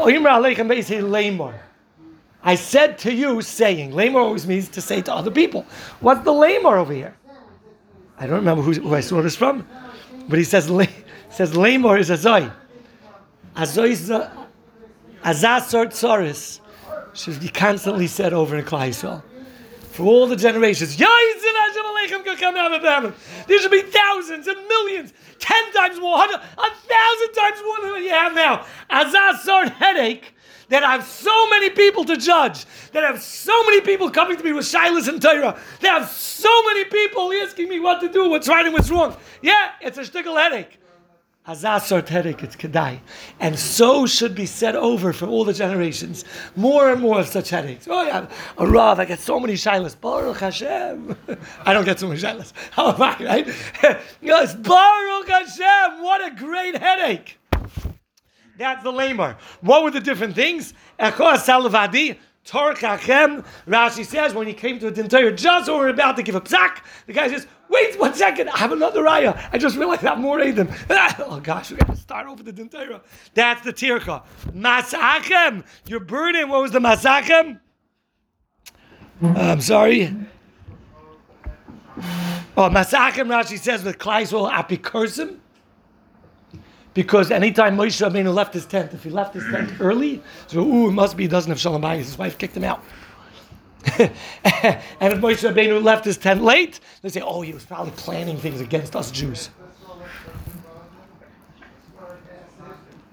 I 2.45 2.55
said 2.55 2.99
to 2.99 3.13
you, 3.13 3.43
saying. 3.43 3.91
Lamor 3.91 4.21
always 4.21 4.47
means 4.47 4.69
to 4.69 4.81
say 4.81 5.03
to 5.03 5.13
other 5.13 5.33
people. 5.33 5.67
What's 5.99 6.23
the 6.23 6.33
lamor 6.33 6.79
over 6.79 6.93
here? 6.93 7.17
I 8.17 8.29
don't 8.29 8.37
remember 8.37 8.63
who, 8.63 8.75
who 8.75 8.95
I 8.95 9.01
saw 9.01 9.21
this 9.23 9.35
from, 9.35 9.67
but 10.29 10.39
he 10.39 10.45
says 10.45 10.67
says 11.31 11.53
lamor 11.55 11.99
is 11.99 12.11
azoi. 12.11 12.53
Azoi 13.57 13.91
is 13.91 14.13
azasor 15.25 15.87
tsoris 15.87 16.61
should 17.15 17.41
be 17.41 17.49
constantly 17.49 18.07
said 18.07 18.33
over 18.33 18.57
in 18.57 18.65
Klai. 18.65 18.93
For 19.93 20.05
all 20.05 20.27
the 20.27 20.37
generations, 20.37 20.97
there 20.97 21.07
should 23.61 23.71
be 23.71 23.83
thousands 23.83 24.47
and 24.47 24.67
millions, 24.67 25.13
ten 25.39 25.73
times 25.73 26.01
more, 26.01 26.17
hundred, 26.17 26.37
a 26.37 26.71
thousand 26.71 27.35
times 27.35 27.63
more 27.65 27.81
than 27.83 27.91
what 27.91 28.03
you 28.03 28.09
have 28.11 28.35
now. 28.35 28.65
Azasor 28.91 29.71
headache 29.73 30.35
that 30.71 30.83
I 30.83 30.93
have 30.93 31.05
so 31.05 31.49
many 31.51 31.69
people 31.69 32.05
to 32.07 32.17
judge, 32.17 32.65
that 32.93 33.05
I 33.05 33.09
have 33.09 33.21
so 33.21 33.53
many 33.65 33.83
people 33.83 34.09
coming 34.09 34.39
to 34.39 34.43
me 34.43 34.53
with 34.53 34.65
shilas 34.65 35.07
and 35.09 35.21
Torah, 35.21 35.59
that 35.81 35.91
I 35.95 35.99
have 35.99 36.09
so 36.09 36.49
many 36.69 36.85
people 36.87 37.31
asking 37.43 37.69
me 37.69 37.79
what 37.79 38.01
to 38.01 38.09
do, 38.09 38.31
what's 38.31 38.49
right 38.49 38.65
and 38.65 38.73
what's 38.73 38.89
wrong. 38.91 39.15
Yeah, 39.43 39.73
it's 39.83 39.99
a 39.99 40.03
shtickle 40.03 40.41
headache. 40.41 40.79
Azasort 40.81 40.81
headache, 40.81 40.81
it's 40.81 40.81
kedai. 40.81 41.32
And 41.45 41.57
so 43.59 44.07
should 44.07 44.35
be 44.35 44.47
said 44.47 44.77
over 44.77 45.13
for 45.13 45.27
all 45.27 45.45
the 45.45 45.53
generations. 45.53 46.25
More 46.55 46.93
and 46.93 47.01
more 47.01 47.19
of 47.19 47.27
such 47.27 47.51
headaches. 47.51 47.89
Oh 47.91 48.05
yeah, 48.05 48.29
a 48.59 48.67
Rav, 48.67 49.01
I 49.01 49.05
get 49.05 49.19
so 49.19 49.41
many 49.41 49.55
shilas. 49.55 50.01
Baruch 50.01 50.39
Hashem. 50.39 51.17
I 51.65 51.73
don't 51.73 51.85
get 51.85 51.99
so 51.99 52.07
many 52.07 52.21
shilas. 52.21 52.53
How 52.71 52.93
am 52.93 53.03
I, 53.03 53.17
right? 53.25 53.49
yes, 54.21 54.55
Baruch 54.55 55.29
Hashem. 55.29 56.03
What 56.03 56.25
a 56.25 56.33
great 56.37 56.77
headache. 56.77 57.39
That's 58.57 58.85
the 58.85 58.93
lamar. 58.93 59.37
What 59.63 59.83
were 59.83 59.91
the 59.91 60.01
different 60.01 60.37
things? 60.37 60.75
Salavadi. 61.01 62.19
Torkachem, 62.45 63.45
Rashi 63.69 64.05
says, 64.05 64.35
when 64.35 64.49
he 64.49 64.53
came 64.53 64.81
to 64.81 64.89
a 64.89 64.93
Dintayr, 64.93 65.37
just 65.37 65.71
when 65.71 65.79
we 65.79 65.87
are 65.87 65.91
about 65.91 66.17
to 66.17 66.25
give 66.25 66.35
a 66.35 66.41
psak, 66.41 66.79
the 67.07 67.13
guy 67.13 67.29
says, 67.29 67.47
Wait 67.73 67.99
one 67.99 68.13
second, 68.13 68.51
I 68.51 68.59
have 68.59 68.73
another 68.73 69.03
raya. 69.03 69.49
I 69.51 69.57
just 69.57 69.77
realized 69.79 70.05
I 70.05 70.11
have 70.11 70.19
more 70.19 70.39
Adam. 70.41 70.69
oh 70.91 71.41
gosh, 71.43 71.71
we 71.71 71.79
got 71.79 71.89
to 71.89 71.97
start 71.97 72.27
over 72.27 72.43
the 72.43 72.53
Dintayra. 72.53 73.01
That's 73.33 73.63
the 73.63 73.73
Tirka. 73.73 74.23
Masachem, 74.55 75.65
your 75.87 76.01
burden, 76.01 76.51
what 76.51 76.61
was 76.61 76.73
the 76.73 76.81
Masachem? 76.81 77.61
I'm 79.23 79.63
sorry. 79.63 80.15
Oh, 82.55 82.69
Masachem, 82.69 83.29
Rashi 83.29 83.59
says, 83.59 83.83
with 83.83 83.99
Kleiswell 83.99 84.53
Apikursim 84.53 85.39
because 86.95 87.31
anytime 87.31 87.77
Moshe 87.77 88.07
Rabbeinu 88.07 88.35
left 88.35 88.53
his 88.53 88.67
tent, 88.67 88.93
if 88.93 89.03
he 89.03 89.09
left 89.09 89.33
his 89.33 89.45
tent 89.45 89.73
early, 89.81 90.23
so 90.47 90.61
ooh, 90.61 90.89
it 90.89 90.93
must 90.93 91.17
be 91.17 91.25
he 91.25 91.29
doesn't 91.29 91.51
have 91.51 91.59
Shalom 91.59 91.81
Bayis. 91.81 91.99
His 91.99 92.19
wife 92.19 92.37
kicked 92.37 92.55
him 92.57 92.65
out. 92.65 92.85
and 94.45 95.13
if 95.13 95.19
Moshe 95.19 95.49
Rabbeinu 95.49 95.83
left 95.83 96.05
his 96.05 96.17
tent 96.17 96.43
late, 96.43 96.81
they 97.03 97.09
say, 97.09 97.21
oh, 97.21 97.41
he 97.41 97.53
was 97.53 97.65
probably 97.65 97.93
planning 97.93 98.37
things 98.37 98.61
against 98.61 98.95
us 98.95 99.11
Jews. 99.11 99.51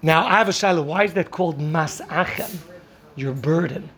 Now, 0.02 0.26
I 0.26 0.38
have 0.38 0.48
a 0.48 0.52
shiloh. 0.52 0.82
Why 0.82 1.04
is 1.04 1.12
that 1.14 1.30
called 1.30 1.58
mas'achem? 1.58 2.56
Your 3.16 3.32
burden. 3.32 3.90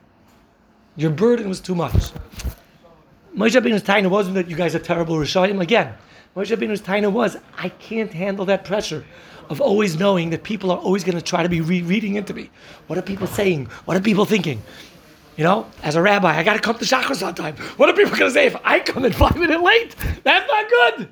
Your 0.97 1.11
burden 1.11 1.49
was 1.49 1.61
too 1.61 1.75
much. 1.75 1.93
Moshe 3.37 3.59
Rabbeinu's 3.59 3.83
taina 3.83 4.09
wasn't 4.09 4.35
that 4.35 4.49
you 4.49 4.57
guys 4.57 4.75
are 4.75 4.81
terrible 4.81 5.17
Rishayim. 5.17 5.61
Again, 5.61 5.95
Moshe 6.37 6.55
Rabbeinu's 6.55 6.83
taina 6.83 7.11
was, 7.11 7.37
I 7.57 7.69
can't 7.69 8.13
handle 8.13 8.45
that 8.47 8.65
pressure 8.65 9.05
of 9.49 9.61
always 9.61 9.99
knowing 9.99 10.31
that 10.31 10.43
people 10.43 10.71
are 10.71 10.79
always 10.79 11.05
going 11.05 11.17
to 11.17 11.23
try 11.23 11.43
to 11.43 11.49
be 11.49 11.61
re- 11.61 11.83
reading 11.83 12.17
into 12.17 12.35
me. 12.35 12.51
What 12.87 12.99
are 12.99 13.03
people 13.03 13.27
saying? 13.27 13.67
What 13.85 13.97
are 13.97 14.01
people 14.01 14.25
thinking? 14.25 14.63
You 15.37 15.45
know, 15.45 15.67
as 15.83 15.97
a 15.97 16.03
rabbi, 16.03 16.37
I 16.37 16.43
got 16.43 16.55
to 16.55 16.61
come 16.61 16.77
to 16.79 16.85
Shachar 16.85 17.27
on 17.27 17.35
time. 17.35 17.57
What 17.77 17.89
are 17.89 17.95
people 17.95 18.17
going 18.17 18.31
to 18.31 18.35
say 18.35 18.47
if 18.47 18.57
I 18.65 18.81
come 18.81 19.05
in 19.05 19.13
five 19.13 19.37
minutes 19.37 19.63
late? 19.63 19.97
That's 20.25 20.47
not 20.47 20.69
good. 20.69 21.09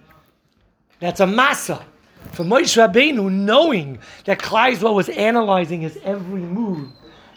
That's 1.00 1.20
a 1.20 1.26
massa. 1.26 1.84
For 2.32 2.44
Moshe 2.44 2.76
Rabbeinu, 2.76 3.30
knowing 3.30 3.98
that 4.26 4.38
Kleiswell 4.38 4.94
was 4.94 5.08
analyzing 5.08 5.80
his 5.80 5.98
every 6.04 6.42
move, 6.42 6.90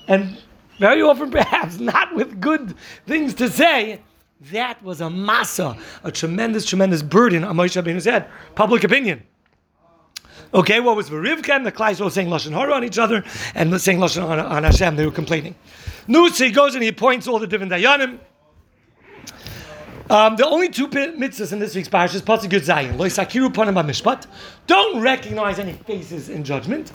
and 0.08 0.38
very 0.78 1.02
often 1.02 1.32
perhaps 1.32 1.80
not 1.80 2.13
with 2.15 2.41
good 2.41 2.76
things 3.08 3.34
to 3.36 3.50
say, 3.50 4.02
that 4.52 4.84
was 4.84 5.00
a 5.00 5.10
massa, 5.10 5.78
a 6.04 6.12
tremendous, 6.12 6.65
tremendous 6.65 7.02
burden 7.02 7.46
on 7.46 7.56
Moshe 7.56 7.82
Rabbeinu's 7.82 8.06
head. 8.06 8.28
Public 8.56 8.84
opinion. 8.84 9.24
Okay, 10.54 10.82
what 10.82 10.96
was 10.96 11.10
Rivka 11.10 11.50
and 11.50 11.65
the 11.65 11.72
Klais 11.72 12.00
were 12.00 12.12
saying 12.12 12.28
Lashon 12.28 12.52
Hara 12.52 12.74
on 12.74 12.84
each 12.84 13.00
other 13.00 13.24
and 13.56 13.82
saying 13.82 14.00
Lashon 14.00 14.24
on, 14.24 14.39
on 14.39 14.63
Hashem. 14.63 14.98
They 14.98 15.06
were 15.06 15.12
complaining. 15.12 15.56
Nutzi 16.07 16.53
goes 16.53 16.75
and 16.75 16.83
he 16.83 16.91
points 16.91 17.27
all 17.27 17.39
the 17.39 17.47
different 17.47 17.71
Dayanim. 17.71 18.19
Um, 20.09 20.35
the 20.35 20.45
only 20.45 20.67
two 20.67 20.89
mitzvahs 20.89 21.53
in 21.53 21.59
this 21.59 21.75
week's 21.75 21.87
parish 21.87 22.13
is 22.13 22.21
Pasuk 22.21 22.49
Yud 22.49 22.59
Zayin. 22.59 22.97
Lo 22.97 23.05
yisakiru 23.05 23.51
panim 23.53 23.73
mishpat. 23.73 24.27
Don't 24.67 25.01
recognize 25.01 25.59
any 25.59 25.73
faces 25.73 26.27
in 26.27 26.43
judgment. 26.43 26.91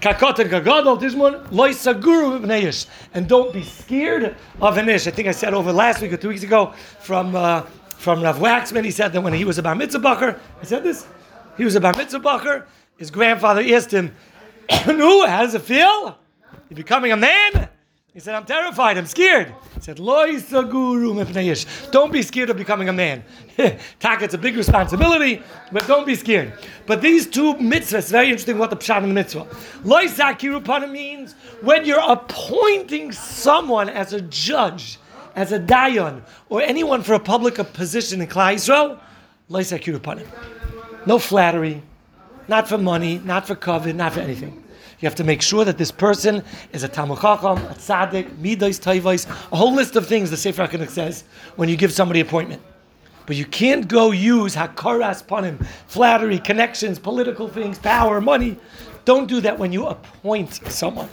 Kakot 0.00 0.38
and. 0.38 1.00
This 1.00 1.14
one 1.14 1.32
lo 1.50 1.68
yisaguru 1.68 2.38
v'neish. 2.40 2.86
And 3.14 3.26
don't 3.26 3.52
be 3.52 3.62
scared 3.62 4.36
of 4.60 4.76
an 4.76 4.90
ish. 4.90 5.06
I 5.06 5.10
think 5.10 5.26
I 5.26 5.32
said 5.32 5.54
over 5.54 5.72
last 5.72 6.02
week 6.02 6.12
or 6.12 6.18
two 6.18 6.28
weeks 6.28 6.42
ago 6.42 6.74
from 7.00 7.34
uh, 7.34 7.62
from 7.96 8.22
Rav 8.22 8.38
Waxman. 8.38 8.84
He 8.84 8.90
said 8.90 9.14
that 9.14 9.22
when 9.22 9.32
he 9.32 9.46
was 9.46 9.56
a 9.56 9.62
bar 9.62 9.74
mitzvah 9.74 9.98
bacher, 9.98 10.38
I 10.60 10.64
said 10.64 10.84
this. 10.84 11.06
He 11.56 11.64
was 11.64 11.76
a 11.76 11.80
bar 11.80 11.94
mitzvah 11.96 12.20
bacher. 12.20 12.66
His 12.98 13.10
grandfather 13.10 13.62
asked 13.74 13.90
him, 13.90 14.14
"No, 14.86 15.26
how 15.26 15.40
does 15.44 15.54
it 15.54 15.62
feel? 15.62 16.18
You're 16.68 16.76
becoming 16.76 17.10
a 17.10 17.16
man?" 17.16 17.69
He 18.12 18.18
said, 18.18 18.34
"I'm 18.34 18.44
terrified. 18.44 18.98
I'm 18.98 19.06
scared." 19.06 19.54
He 19.74 19.80
said, 19.80 19.98
"Loisaguru 19.98 21.14
mepneish. 21.14 21.92
Don't 21.92 22.12
be 22.12 22.22
scared 22.22 22.50
of 22.50 22.56
becoming 22.56 22.88
a 22.88 22.92
man. 22.92 23.22
It's 24.02 24.34
a 24.34 24.38
big 24.38 24.56
responsibility, 24.56 25.42
but 25.70 25.86
don't 25.86 26.04
be 26.04 26.16
scared. 26.16 26.52
But 26.86 27.02
these 27.02 27.28
two 27.28 27.54
mitzvahs, 27.54 28.10
very 28.10 28.26
interesting 28.26 28.58
what 28.58 28.70
the 28.70 28.76
pshat 28.76 29.02
in 29.02 29.08
the 29.10 29.14
mitzvah. 29.14 29.46
Loy 29.84 30.06
sakirupana 30.06 30.90
means 30.90 31.34
when 31.62 31.84
you're 31.84 32.00
appointing 32.00 33.12
someone 33.12 33.88
as 33.88 34.12
a 34.12 34.20
judge, 34.22 34.98
as 35.36 35.52
a 35.52 35.60
dayan, 35.60 36.22
or 36.48 36.62
anyone 36.62 37.02
for 37.02 37.14
a 37.14 37.20
public 37.20 37.54
position 37.72 38.20
in 38.20 38.26
Klal 38.26 38.54
Yisrael, 38.54 38.98
Loisakirupana. 39.48 40.26
No 41.06 41.18
flattery, 41.18 41.82
not 42.48 42.68
for 42.68 42.78
money, 42.78 43.20
not 43.24 43.46
for 43.46 43.54
covet, 43.54 43.94
not 43.94 44.14
for 44.14 44.20
anything. 44.20 44.64
You 45.00 45.06
have 45.06 45.14
to 45.16 45.24
make 45.24 45.40
sure 45.40 45.64
that 45.64 45.78
this 45.78 45.90
person 45.90 46.44
is 46.72 46.82
a 46.82 46.88
Talmud 46.88 47.20
Chacham, 47.20 47.58
a 47.58 47.74
Tzaddik, 47.74 48.38
Midas, 48.38 48.78
Tayvais, 48.78 49.26
a 49.50 49.56
whole 49.56 49.72
list 49.72 49.96
of 49.96 50.06
things 50.06 50.30
the 50.30 50.36
Sefer 50.36 50.66
HaKadosh 50.66 50.90
says 50.90 51.24
when 51.56 51.70
you 51.70 51.76
give 51.76 51.90
somebody 51.90 52.20
appointment. 52.20 52.60
But 53.24 53.36
you 53.36 53.46
can't 53.46 53.88
go 53.88 54.10
use 54.10 54.56
hakaras 54.56 55.24
panim, 55.24 55.64
flattery, 55.86 56.38
connections, 56.38 56.98
political 56.98 57.48
things, 57.48 57.78
power, 57.78 58.20
money. 58.20 58.58
Don't 59.06 59.26
do 59.26 59.40
that 59.40 59.58
when 59.58 59.72
you 59.72 59.86
appoint 59.86 60.54
someone. 60.70 61.08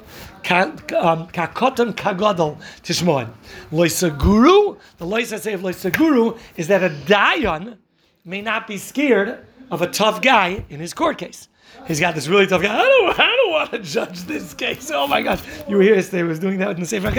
Um, 0.50 0.78
kakotan 0.78 1.94
kagadol 1.94 2.60
tishmoin. 2.84 3.30
Loisaguru, 3.72 4.78
the 4.98 5.06
loisa 5.06 5.40
say 5.40 5.54
of 5.54 5.62
loisaguru 5.62 6.38
is 6.58 6.68
that 6.68 6.84
a 6.84 6.90
dayan 6.90 7.78
may 8.26 8.42
not 8.42 8.68
be 8.68 8.78
scared 8.78 9.46
of 9.72 9.82
a 9.82 9.88
tough 9.88 10.22
guy 10.22 10.66
in 10.70 10.80
his 10.80 10.94
court 10.94 11.18
case. 11.18 11.48
He's 11.88 12.00
got 12.00 12.16
this 12.16 12.28
really 12.28 12.48
tough 12.48 12.62
guy. 12.62 12.74
I 12.74 12.84
don't, 12.84 13.20
I 13.20 13.37
want 13.58 13.72
to 13.72 13.80
judge 13.80 14.22
this 14.24 14.54
case. 14.54 14.92
Oh 14.94 15.08
my 15.08 15.22
gosh. 15.22 15.42
You 15.68 15.78
were 15.78 15.82
here 15.82 15.96
yesterday, 15.96 16.24
was 16.24 16.40
doing 16.40 16.60
that 16.60 16.72
in 16.72 16.80
the 16.80 16.86
Sefer 16.86 17.08
I 17.08 17.12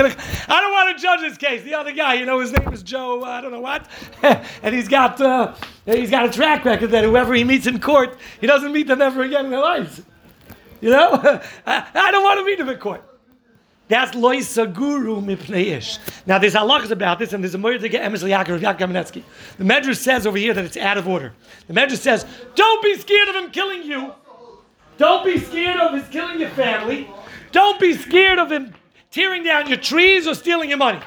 don't 0.60 0.72
want 0.72 0.96
to 0.96 1.02
judge 1.02 1.20
this 1.20 1.36
case. 1.36 1.62
The 1.62 1.74
other 1.74 1.92
guy, 1.92 2.14
you 2.14 2.26
know, 2.26 2.40
his 2.40 2.52
name 2.52 2.72
is 2.72 2.82
Joe, 2.82 3.24
I 3.24 3.40
don't 3.40 3.52
know 3.52 3.60
what. 3.60 3.86
and 4.22 4.74
he's 4.74 4.88
got, 4.88 5.20
uh, 5.20 5.54
he's 5.84 6.10
got 6.10 6.26
a 6.26 6.30
track 6.30 6.64
record 6.64 6.90
that 6.92 7.04
whoever 7.04 7.34
he 7.34 7.44
meets 7.44 7.66
in 7.66 7.80
court, 7.80 8.16
he 8.40 8.46
doesn't 8.46 8.72
meet 8.72 8.86
them 8.86 9.02
ever 9.02 9.22
again 9.22 9.46
in 9.46 9.50
their 9.50 9.60
lives. 9.60 10.02
You 10.80 10.90
know? 10.90 11.10
I, 11.66 11.86
I 11.94 12.10
don't 12.12 12.22
want 12.22 12.38
to 12.38 12.44
meet 12.44 12.60
him 12.60 12.68
in 12.68 12.78
court. 12.78 13.04
That's 13.88 14.14
loy 14.14 14.36
saguru 14.38 15.24
mipneish. 15.24 15.98
Now 16.26 16.38
there's 16.38 16.54
halachas 16.54 16.90
about 16.90 17.18
this, 17.18 17.32
and 17.32 17.42
there's 17.42 17.54
a 17.54 17.58
get 17.58 18.04
emes 18.04 18.22
liyakar 18.22 18.54
of. 18.54 19.24
The 19.56 19.64
Medrash 19.64 19.96
says 19.96 20.26
over 20.26 20.36
here 20.36 20.52
that 20.52 20.64
it's 20.64 20.76
out 20.76 20.98
of 20.98 21.08
order. 21.08 21.32
The 21.68 21.72
Medrash 21.72 21.96
says, 21.96 22.26
"Don't 22.54 22.82
be 22.82 22.98
scared 22.98 23.28
of 23.28 23.36
him 23.36 23.50
killing 23.50 23.82
you. 23.84 24.12
Don't 24.98 25.24
be 25.24 25.38
scared 25.38 25.80
of 25.80 25.94
his 25.94 26.08
killing 26.08 26.40
your 26.40 26.50
family. 26.50 27.08
Don't 27.52 27.80
be 27.80 27.94
scared 27.94 28.38
of 28.38 28.52
him 28.52 28.74
tearing 29.10 29.42
down 29.42 29.68
your 29.68 29.78
trees 29.78 30.26
or 30.26 30.34
stealing 30.34 30.68
your 30.68 30.78
money." 30.78 31.00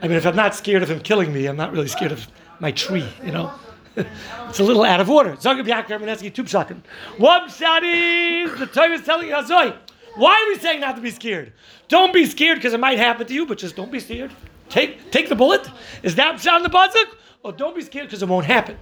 I 0.00 0.06
mean, 0.06 0.16
if 0.16 0.26
I'm 0.26 0.36
not 0.36 0.54
scared 0.54 0.82
of 0.82 0.90
him 0.90 1.00
killing 1.00 1.32
me, 1.32 1.46
I'm 1.46 1.56
not 1.56 1.72
really 1.72 1.88
scared 1.88 2.12
of 2.12 2.26
my 2.60 2.70
tree, 2.70 3.08
you 3.24 3.32
know. 3.32 3.52
it's 3.96 4.60
a 4.60 4.64
little 4.64 4.84
out 4.84 5.00
of 5.00 5.10
order. 5.10 5.34
Zogab 5.36 5.66
Yaakov 5.66 5.86
Kamenetsky, 5.86 6.32
two 6.32 6.44
pshatim. 6.44 6.82
One 7.16 7.48
pshat 7.48 7.80
is 7.82 8.58
the 8.58 8.66
Torah 8.66 8.90
is 8.90 9.02
telling 9.04 9.32
us, 9.32 9.50
why 9.50 10.32
are 10.32 10.48
we 10.48 10.58
saying 10.58 10.80
not 10.80 10.96
to 10.96 11.02
be 11.02 11.10
scared? 11.10 11.52
Don't 11.88 12.12
be 12.12 12.26
scared 12.26 12.58
because 12.58 12.74
it 12.74 12.80
might 12.80 12.98
happen 12.98 13.26
to 13.26 13.34
you, 13.34 13.46
but 13.46 13.58
just 13.58 13.76
don't 13.76 13.90
be 13.90 14.00
scared. 14.00 14.32
Take 14.68 15.10
take 15.10 15.28
the 15.28 15.34
bullet. 15.34 15.68
Is 16.02 16.14
that 16.16 16.36
pshat 16.36 16.58
in 16.58 16.62
the 16.62 16.70
pasuk? 16.70 17.06
Or 17.42 17.52
don't 17.52 17.74
be 17.74 17.82
scared 17.82 18.06
because 18.06 18.22
it 18.22 18.28
won't 18.28 18.46
happen. 18.46 18.76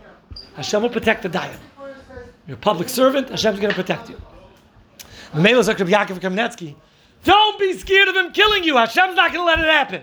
Hashem 0.55 0.83
will 0.83 0.91
protect 0.91 1.23
the 1.23 1.29
diet. 1.29 1.59
You're 2.47 2.57
a 2.57 2.61
public 2.61 2.89
servant. 2.89 3.29
Hashem's 3.31 3.59
going 3.59 3.75
to 3.75 3.81
protect 3.81 4.09
you. 4.09 4.21
The 5.35 5.41
Yaakov 5.41 6.21
Kamenetsky. 6.21 6.75
Don't 7.25 7.59
be 7.59 7.73
scared 7.77 8.09
of 8.09 8.15
him 8.15 8.33
killing 8.33 8.63
you. 8.63 8.77
Hashem's 8.77 9.17
not 9.17 9.33
going 9.33 9.43
to 9.43 9.47
let 9.47 9.59
it 9.59 9.71
happen. 9.71 10.03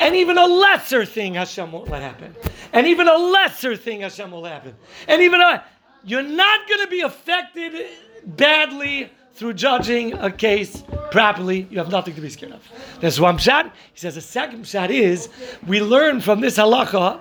And 0.00 0.16
even 0.16 0.38
a 0.38 0.46
lesser 0.46 1.04
thing 1.04 1.34
Hashem 1.34 1.70
won't 1.70 1.88
let 1.88 2.02
happen. 2.02 2.34
And 2.72 2.86
even 2.86 3.06
a 3.06 3.16
lesser 3.16 3.76
thing 3.76 4.00
Hashem 4.00 4.30
will 4.30 4.44
happen. 4.44 4.74
And 5.06 5.22
even 5.22 5.40
a, 5.40 5.62
you're 6.04 6.22
not 6.22 6.66
going 6.68 6.80
to 6.80 6.90
be 6.90 7.02
affected 7.02 7.86
badly 8.24 9.10
through 9.34 9.54
judging 9.54 10.14
a 10.14 10.30
case 10.30 10.82
properly. 11.10 11.66
You 11.70 11.78
have 11.78 11.90
nothing 11.90 12.14
to 12.14 12.20
be 12.20 12.30
scared 12.30 12.52
of. 12.52 12.68
That's 13.00 13.20
one 13.20 13.38
shot. 13.38 13.66
He 13.92 14.00
says 14.00 14.14
the 14.14 14.20
second 14.20 14.66
shot 14.66 14.90
is 14.90 15.28
we 15.66 15.80
learn 15.80 16.20
from 16.20 16.40
this 16.40 16.58
halacha 16.58 17.20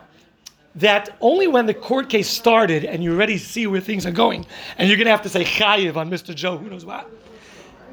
that 0.76 1.16
only 1.22 1.48
when 1.48 1.66
the 1.66 1.74
court 1.74 2.10
case 2.10 2.30
started 2.30 2.86
and 2.86 3.04
you 3.04 3.14
already 3.14 3.38
see 3.38 3.68
where 3.68 3.82
things 3.82 4.06
are 4.06 4.12
going, 4.12 4.46
and 4.78 4.88
you're 4.88 4.98
going 4.98 5.06
to 5.06 5.12
have 5.12 5.24
to 5.24 5.30
say 5.30 5.44
chayiv 5.44 5.96
on 5.96 6.10
Mr. 6.10 6.34
Joe, 6.34 6.58
who 6.58 6.70
knows 6.70 6.86
what, 6.86 7.10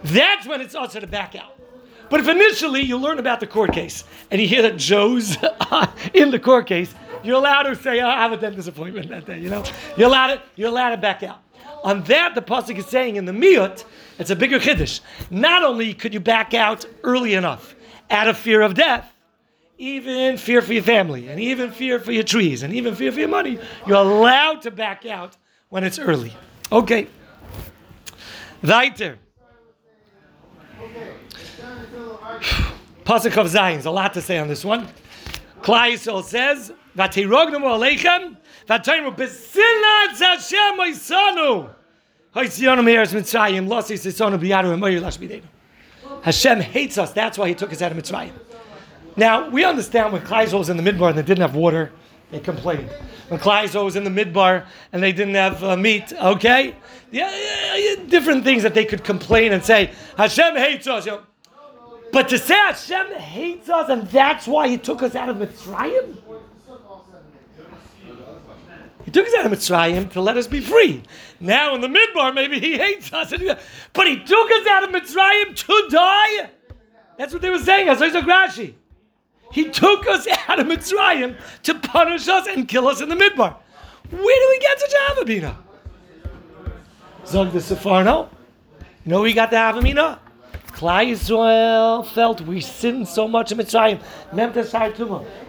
that's 0.04 0.46
when 0.46 0.60
it's 0.60 0.74
also 0.74 1.00
to 1.00 1.06
back 1.06 1.34
out. 1.34 1.56
But 2.08 2.20
if 2.20 2.28
initially 2.28 2.82
you 2.82 2.98
learn 2.98 3.18
about 3.18 3.40
the 3.40 3.46
court 3.46 3.72
case 3.72 4.04
and 4.30 4.40
you 4.40 4.46
hear 4.46 4.62
that 4.62 4.76
Joe's 4.76 5.36
uh, 5.42 5.90
in 6.14 6.30
the 6.30 6.38
court 6.38 6.66
case, 6.66 6.94
you're 7.24 7.36
allowed 7.36 7.64
to 7.64 7.74
say, 7.74 8.00
oh, 8.00 8.08
I 8.08 8.22
have 8.22 8.32
a 8.32 8.36
dentist 8.36 8.68
appointment 8.68 9.08
that 9.08 9.26
day, 9.26 9.40
you 9.40 9.50
know? 9.50 9.64
You're 9.96 10.08
allowed 10.08 10.34
to, 10.34 10.42
you're 10.54 10.68
allowed 10.68 10.90
to 10.90 10.96
back 10.98 11.22
out. 11.22 11.40
On 11.82 12.02
that, 12.04 12.34
the 12.34 12.42
Pasuk 12.42 12.76
is 12.76 12.86
saying 12.86 13.16
in 13.16 13.24
the 13.24 13.32
Miyut, 13.32 13.84
it's 14.18 14.30
a 14.30 14.36
bigger 14.36 14.58
Kiddush. 14.58 15.00
Not 15.30 15.62
only 15.62 15.94
could 15.94 16.14
you 16.14 16.20
back 16.20 16.54
out 16.54 16.86
early 17.02 17.34
enough 17.34 17.74
out 18.10 18.28
of 18.28 18.36
fear 18.36 18.62
of 18.62 18.74
death, 18.74 19.12
even 19.78 20.36
fear 20.38 20.62
for 20.62 20.72
your 20.72 20.82
family, 20.82 21.28
and 21.28 21.38
even 21.40 21.70
fear 21.70 21.98
for 21.98 22.12
your 22.12 22.22
trees, 22.22 22.62
and 22.62 22.72
even 22.72 22.94
fear 22.94 23.12
for 23.12 23.20
your 23.20 23.28
money, 23.28 23.58
you're 23.86 23.96
allowed 23.96 24.62
to 24.62 24.70
back 24.70 25.04
out 25.06 25.36
when 25.68 25.84
it's 25.84 25.98
early. 25.98 26.32
Okay. 26.72 27.08
Weiter. 28.62 29.18
Pasuk 33.04 33.36
of 33.36 33.48
Zion. 33.48 33.74
There's 33.74 33.86
a 33.86 33.90
lot 33.90 34.14
to 34.14 34.22
say 34.22 34.38
on 34.38 34.48
this 34.48 34.64
one. 34.64 34.88
Klai 35.62 35.92
Yisrael 35.92 36.24
says, 36.24 36.72
"Vatirognu 36.96 37.60
aleichem, 37.60 38.36
v'atayim 38.68 39.14
b'sinat 39.16 40.18
Hashem 40.18 40.78
oisanu." 40.78 41.70
Hashem 46.22 46.60
hates 46.60 46.98
us. 46.98 47.12
That's 47.12 47.38
why 47.38 47.48
He 47.48 47.54
took 47.54 47.72
us 47.72 47.80
out 47.80 47.92
of 47.92 47.98
Mitzrayim. 47.98 48.32
Now 49.16 49.48
we 49.48 49.64
understand 49.64 50.12
when 50.12 50.22
Klai 50.22 50.52
was 50.52 50.68
in 50.68 50.76
the 50.76 50.82
midbar 50.82 51.08
and 51.08 51.18
they 51.18 51.22
didn't 51.22 51.42
have 51.42 51.54
water, 51.54 51.90
they 52.30 52.40
complained. 52.40 52.90
When 53.28 53.40
Klai 53.40 53.82
was 53.82 53.96
in 53.96 54.04
the 54.04 54.10
midbar 54.10 54.66
and 54.92 55.02
they 55.02 55.12
didn't 55.12 55.34
have 55.34 55.64
uh, 55.64 55.76
meat, 55.76 56.12
okay, 56.12 56.74
yeah, 57.10 57.34
yeah, 57.34 57.76
yeah, 57.76 57.94
different 58.08 58.44
things 58.44 58.62
that 58.62 58.74
they 58.74 58.84
could 58.84 59.04
complain 59.04 59.52
and 59.52 59.64
say 59.64 59.92
Hashem 60.16 60.56
hates 60.56 60.86
us. 60.86 61.06
You 61.06 61.12
know. 61.12 61.22
But 62.12 62.28
to 62.28 62.38
say 62.38 62.54
Hashem 62.54 63.14
hates 63.14 63.68
us 63.68 63.88
and 63.88 64.06
that's 64.08 64.46
why 64.46 64.68
He 64.68 64.78
took 64.78 65.02
us 65.02 65.14
out 65.14 65.28
of 65.28 65.36
Mitzrayim? 65.36 66.18
He 69.04 69.12
took 69.12 69.26
us 69.28 69.34
out 69.38 69.46
of 69.46 69.52
Mitzrayim 69.52 70.10
to 70.12 70.20
let 70.20 70.36
us 70.36 70.46
be 70.46 70.60
free. 70.60 71.02
Now 71.40 71.74
in 71.74 71.80
the 71.80 71.88
midbar, 71.88 72.34
maybe 72.34 72.60
He 72.60 72.76
hates 72.76 73.12
us. 73.12 73.30
But 73.92 74.06
He 74.08 74.22
took 74.22 74.50
us 74.50 74.66
out 74.66 74.84
of 74.84 74.90
Mitzrayim 74.90 75.56
to 75.56 75.88
die? 75.90 76.50
That's 77.16 77.32
what 77.32 77.40
they 77.40 77.50
were 77.50 77.58
saying. 77.58 77.86
That's 77.86 78.00
Rashi. 78.00 78.74
He 79.52 79.68
took 79.70 80.06
us 80.06 80.26
out 80.48 80.60
of 80.60 80.66
Mitzrayim 80.66 81.36
to 81.64 81.74
punish 81.74 82.28
us 82.28 82.46
and 82.46 82.68
kill 82.68 82.88
us 82.88 83.00
in 83.00 83.08
the 83.08 83.16
midbar. 83.16 83.56
Where 84.10 84.20
do 84.20 84.48
we 84.50 84.58
get 84.60 84.80
such 84.80 84.92
a 84.92 85.12
Havamina? 85.12 85.56
Zog 87.26 87.52
the 87.52 87.58
Seforno. 87.58 88.28
You 89.04 89.10
know 89.12 89.22
we 89.22 89.32
got 89.32 89.50
the 89.50 89.56
Havamina? 89.56 90.18
Klal 90.68 91.10
Yisrael 91.10 92.06
felt 92.06 92.42
we 92.42 92.60
sinned 92.60 93.08
so 93.08 93.26
much 93.26 93.50
in 93.50 93.58
Mitzrayim. 93.58 94.00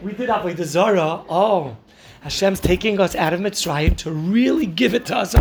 We 0.02 0.14
did 0.14 0.30
Avodah 0.30 0.64
Zarah. 0.64 1.24
Oh, 1.30 1.76
Hashem's 2.22 2.62
taking 2.62 3.00
us 3.00 3.14
out 3.14 3.34
of 3.34 3.42
Mitzrayim 3.42 3.98
to 3.98 4.12
really 4.12 4.66
give 4.66 4.94
it 4.94 5.06
to 5.08 5.18
us. 5.18 5.34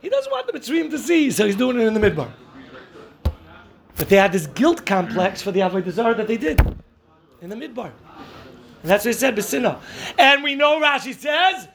He 0.00 0.08
doesn't 0.08 0.32
want 0.32 0.46
the 0.46 0.58
Mitzrayim 0.58 0.90
to 0.90 0.98
see, 0.98 1.30
so 1.30 1.44
he's 1.46 1.56
doing 1.56 1.78
it 1.78 1.84
in 1.86 1.94
the 1.94 2.00
midbar. 2.00 2.30
But 3.96 4.08
they 4.08 4.16
had 4.16 4.32
this 4.32 4.46
guilt 4.46 4.86
complex 4.86 5.42
for 5.42 5.52
the 5.52 5.60
Avodah 5.60 5.90
Zarah 5.90 6.14
that 6.14 6.26
they 6.28 6.36
did 6.36 6.60
in 7.40 7.50
the 7.50 7.56
midbar. 7.56 7.92
And 8.82 8.90
that's 8.90 9.04
what 9.04 9.14
he 9.14 9.18
said, 9.18 9.36
Besina. 9.36 9.78
And 10.18 10.42
we 10.42 10.54
know 10.54 10.80
Rashi 10.80 11.14
says, 11.14 11.68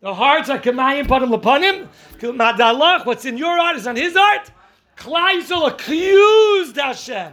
the 0.00 0.14
hearts 0.14 0.50
are 0.50 0.58
Kamayim 0.58 1.06
Panim 1.06 1.34
Lapanim, 1.34 1.88
Madalach, 2.20 3.06
what's 3.06 3.24
in 3.24 3.38
your 3.38 3.56
heart 3.56 3.76
is 3.76 3.86
on 3.86 3.96
his 3.96 4.14
heart. 4.14 4.50
Kleisel 4.96 5.68
accused 5.68 6.76
Hashem 6.76 7.32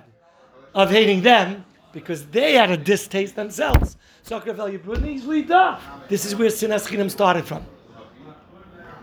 of 0.74 0.90
hating 0.90 1.22
them 1.22 1.66
because 1.92 2.26
they 2.28 2.54
had 2.54 2.72
a 2.72 2.78
distaste 2.78 3.36
themselves. 3.36 3.98
This 4.24 4.32
is 4.32 4.38
where 6.36 6.50
Sinas 6.50 6.88
Chinam 6.88 7.12
started 7.12 7.46
from. 7.46 7.66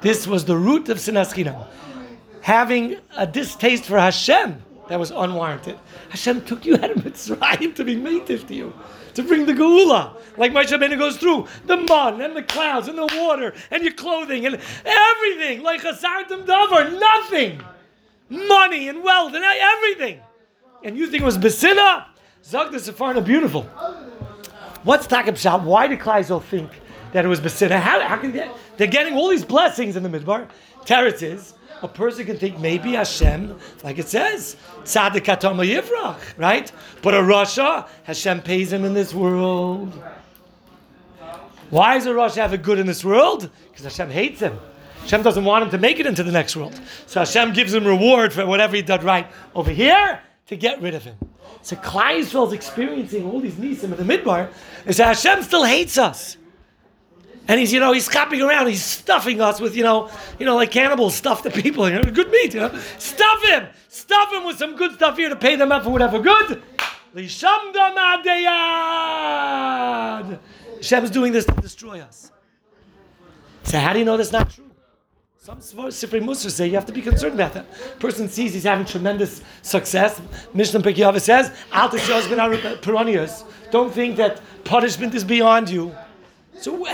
This 0.01 0.27
was 0.27 0.46
the 0.46 0.57
root 0.57 0.88
of 0.88 0.96
Sinas 0.99 1.35
Chinam. 1.35 1.66
Having 2.40 2.96
a 3.16 3.27
distaste 3.27 3.85
for 3.85 3.99
Hashem 3.99 4.62
that 4.90 4.98
was 4.98 5.12
unwarranted. 5.12 5.79
Hashem 6.11 6.44
took 6.44 6.66
you 6.66 6.74
out 6.74 6.90
of 6.90 6.98
Mitzrayim 6.98 7.74
to 7.76 7.85
be 7.85 7.94
native 7.94 8.46
to 8.48 8.55
you, 8.55 8.74
to 9.14 9.22
bring 9.22 9.46
the 9.46 9.53
Geula. 9.53 10.14
Like 10.37 10.53
Moshe 10.53 10.66
Rabbeinu 10.66 10.98
goes 10.98 11.16
through 11.16 11.46
the 11.64 11.76
mud 11.76 12.20
and 12.20 12.37
the 12.37 12.42
clouds 12.42 12.88
and 12.88 12.98
the 12.98 13.07
water 13.07 13.55
and 13.70 13.83
your 13.85 13.92
clothing 13.92 14.46
and 14.46 14.61
everything. 14.85 15.62
Like 15.62 15.81
Chasartim 15.81 16.44
Davar, 16.44 16.98
nothing 16.98 17.62
money 18.29 18.88
and 18.88 19.03
wealth 19.03 19.33
and 19.35 19.44
everything. 19.44 20.20
And 20.83 20.98
you 20.98 21.07
think 21.07 21.22
it 21.22 21.26
was 21.26 21.38
Besina? 21.38 22.07
Zog 22.44 22.72
the 22.72 22.79
Seforno 22.79 23.24
beautiful. 23.24 23.62
What's 24.83 25.07
Takab? 25.07 25.62
Why 25.62 25.87
did 25.87 26.00
Kleisel 26.00 26.42
think 26.42 26.70
that 27.12 27.24
it 27.24 27.29
was 27.29 27.40
Besina? 27.40 27.79
How, 27.79 28.00
how 28.00 28.16
can 28.16 28.33
they, 28.33 28.50
they're 28.76 28.87
getting 28.87 29.14
all 29.14 29.29
these 29.29 29.44
blessings 29.44 29.94
in 29.94 30.03
the 30.03 30.09
Midbar. 30.09 30.48
Teretz 30.85 31.22
is, 31.22 31.55
a 31.82 31.88
person 31.88 32.26
can 32.26 32.36
think 32.36 32.58
maybe 32.58 32.92
Hashem, 32.92 33.58
like 33.82 33.98
it 33.98 34.08
says, 34.08 34.56
Atoma 34.84 35.66
Yivrach, 35.66 36.18
right? 36.36 36.70
But 37.02 37.14
a 37.14 37.18
rasha, 37.18 37.88
Hashem 38.04 38.42
pays 38.42 38.72
him 38.72 38.84
in 38.84 38.94
this 38.94 39.14
world. 39.14 39.92
Why 41.70 41.94
does 41.94 42.06
a 42.06 42.10
rasha 42.10 42.36
have 42.36 42.52
a 42.52 42.58
good 42.58 42.78
in 42.78 42.86
this 42.86 43.04
world? 43.04 43.48
Because 43.70 43.84
Hashem 43.84 44.10
hates 44.10 44.40
him. 44.40 44.58
Hashem 45.02 45.22
doesn't 45.22 45.44
want 45.44 45.64
him 45.64 45.70
to 45.70 45.78
make 45.78 45.98
it 45.98 46.06
into 46.06 46.22
the 46.22 46.32
next 46.32 46.56
world. 46.56 46.78
So 47.06 47.20
Hashem 47.20 47.52
gives 47.52 47.72
him 47.72 47.86
reward 47.86 48.32
for 48.32 48.46
whatever 48.46 48.76
he 48.76 48.82
did 48.82 49.02
right 49.02 49.26
over 49.54 49.70
here 49.70 50.20
to 50.48 50.56
get 50.56 50.80
rid 50.82 50.94
of 50.94 51.04
him. 51.04 51.16
So 51.62 51.76
Klai 51.76 52.18
is 52.18 52.52
experiencing 52.52 53.24
all 53.26 53.40
these 53.40 53.54
nisim 53.54 53.84
in 53.84 54.06
the 54.06 54.16
midbar, 54.16 54.50
and 54.86 54.94
so 54.94 55.04
Hashem 55.04 55.42
still 55.42 55.64
hates 55.64 55.98
us. 55.98 56.36
And 57.50 57.58
he's, 57.58 57.72
you 57.72 57.80
know, 57.80 57.90
he's 57.92 58.06
hopping 58.06 58.40
around, 58.42 58.68
he's 58.68 58.84
stuffing 58.84 59.40
us 59.40 59.58
with, 59.58 59.74
you 59.74 59.82
know, 59.82 60.08
you 60.38 60.46
know, 60.46 60.54
like 60.54 60.70
cannibals 60.70 61.16
stuff 61.16 61.42
the 61.42 61.50
people, 61.50 61.90
you 61.90 61.96
know, 61.96 62.02
good 62.04 62.30
meat, 62.30 62.54
you 62.54 62.60
know. 62.60 62.72
Stuff 62.96 63.42
him! 63.42 63.66
Stuff 63.88 64.32
him 64.32 64.44
with 64.44 64.56
some 64.56 64.76
good 64.76 64.92
stuff 64.92 65.16
here 65.16 65.28
to 65.28 65.34
pay 65.34 65.56
them 65.56 65.72
up 65.72 65.82
for 65.82 65.90
whatever 65.90 66.20
good. 66.20 66.62
Hashem's 70.76 71.10
doing 71.10 71.32
this 71.32 71.44
to 71.44 71.52
destroy 71.54 72.00
us. 72.00 72.30
So 73.64 73.80
how 73.80 73.94
do 73.94 73.98
you 73.98 74.04
know 74.04 74.16
that's 74.16 74.30
not 74.30 74.48
true? 74.50 74.70
Some 75.38 75.58
Sifrei 75.58 76.22
Musa 76.22 76.52
say 76.52 76.68
you 76.68 76.74
have 76.74 76.86
to 76.86 76.92
be 76.92 77.02
concerned 77.02 77.34
about 77.34 77.54
that. 77.54 77.98
Person 77.98 78.28
sees 78.28 78.54
he's 78.54 78.62
having 78.62 78.86
tremendous 78.86 79.42
success. 79.62 80.22
Mishnah 80.54 80.82
Pekiyava 80.82 81.20
says. 81.20 81.50
Don't 83.72 83.92
think 83.92 84.16
that 84.18 84.40
punishment 84.62 85.16
is 85.16 85.24
beyond 85.24 85.68
you. 85.68 85.92
So 86.60 86.86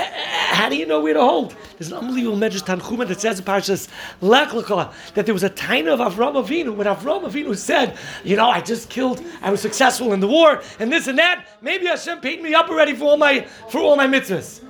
how 0.47 0.69
do 0.69 0.75
you 0.75 0.85
know 0.85 1.01
where 1.01 1.13
to 1.13 1.21
hold? 1.21 1.55
There's 1.77 1.91
an 1.91 1.97
unbelievable 1.97 2.37
Medrash 2.37 2.63
Tanchuma 2.63 3.07
that 3.07 3.19
says 3.19 3.39
in 3.39 3.45
Parshas 3.45 3.87
Lech 4.21 4.49
Lecha 4.49 4.93
that 5.13 5.25
there 5.25 5.33
was 5.33 5.43
a 5.43 5.49
tiny 5.49 5.89
of 5.89 5.99
Avram 5.99 6.33
Avinu 6.41 6.75
when 6.75 6.87
Avram 6.87 7.23
Avinu 7.23 7.55
said, 7.55 7.97
you 8.23 8.35
know, 8.35 8.49
I 8.49 8.61
just 8.61 8.89
killed, 8.89 9.23
I 9.41 9.51
was 9.51 9.61
successful 9.61 10.13
in 10.13 10.19
the 10.19 10.27
war, 10.27 10.61
and 10.79 10.91
this 10.91 11.07
and 11.07 11.19
that. 11.19 11.45
Maybe 11.61 11.85
Hashem 11.85 12.21
paid 12.21 12.41
me 12.41 12.53
up 12.53 12.69
already 12.69 12.93
for 12.93 13.05
all 13.05 13.17
my 13.17 13.41
for 13.69 13.79
all 13.79 13.95
my 13.95 14.07
mitzvahs. 14.07 14.61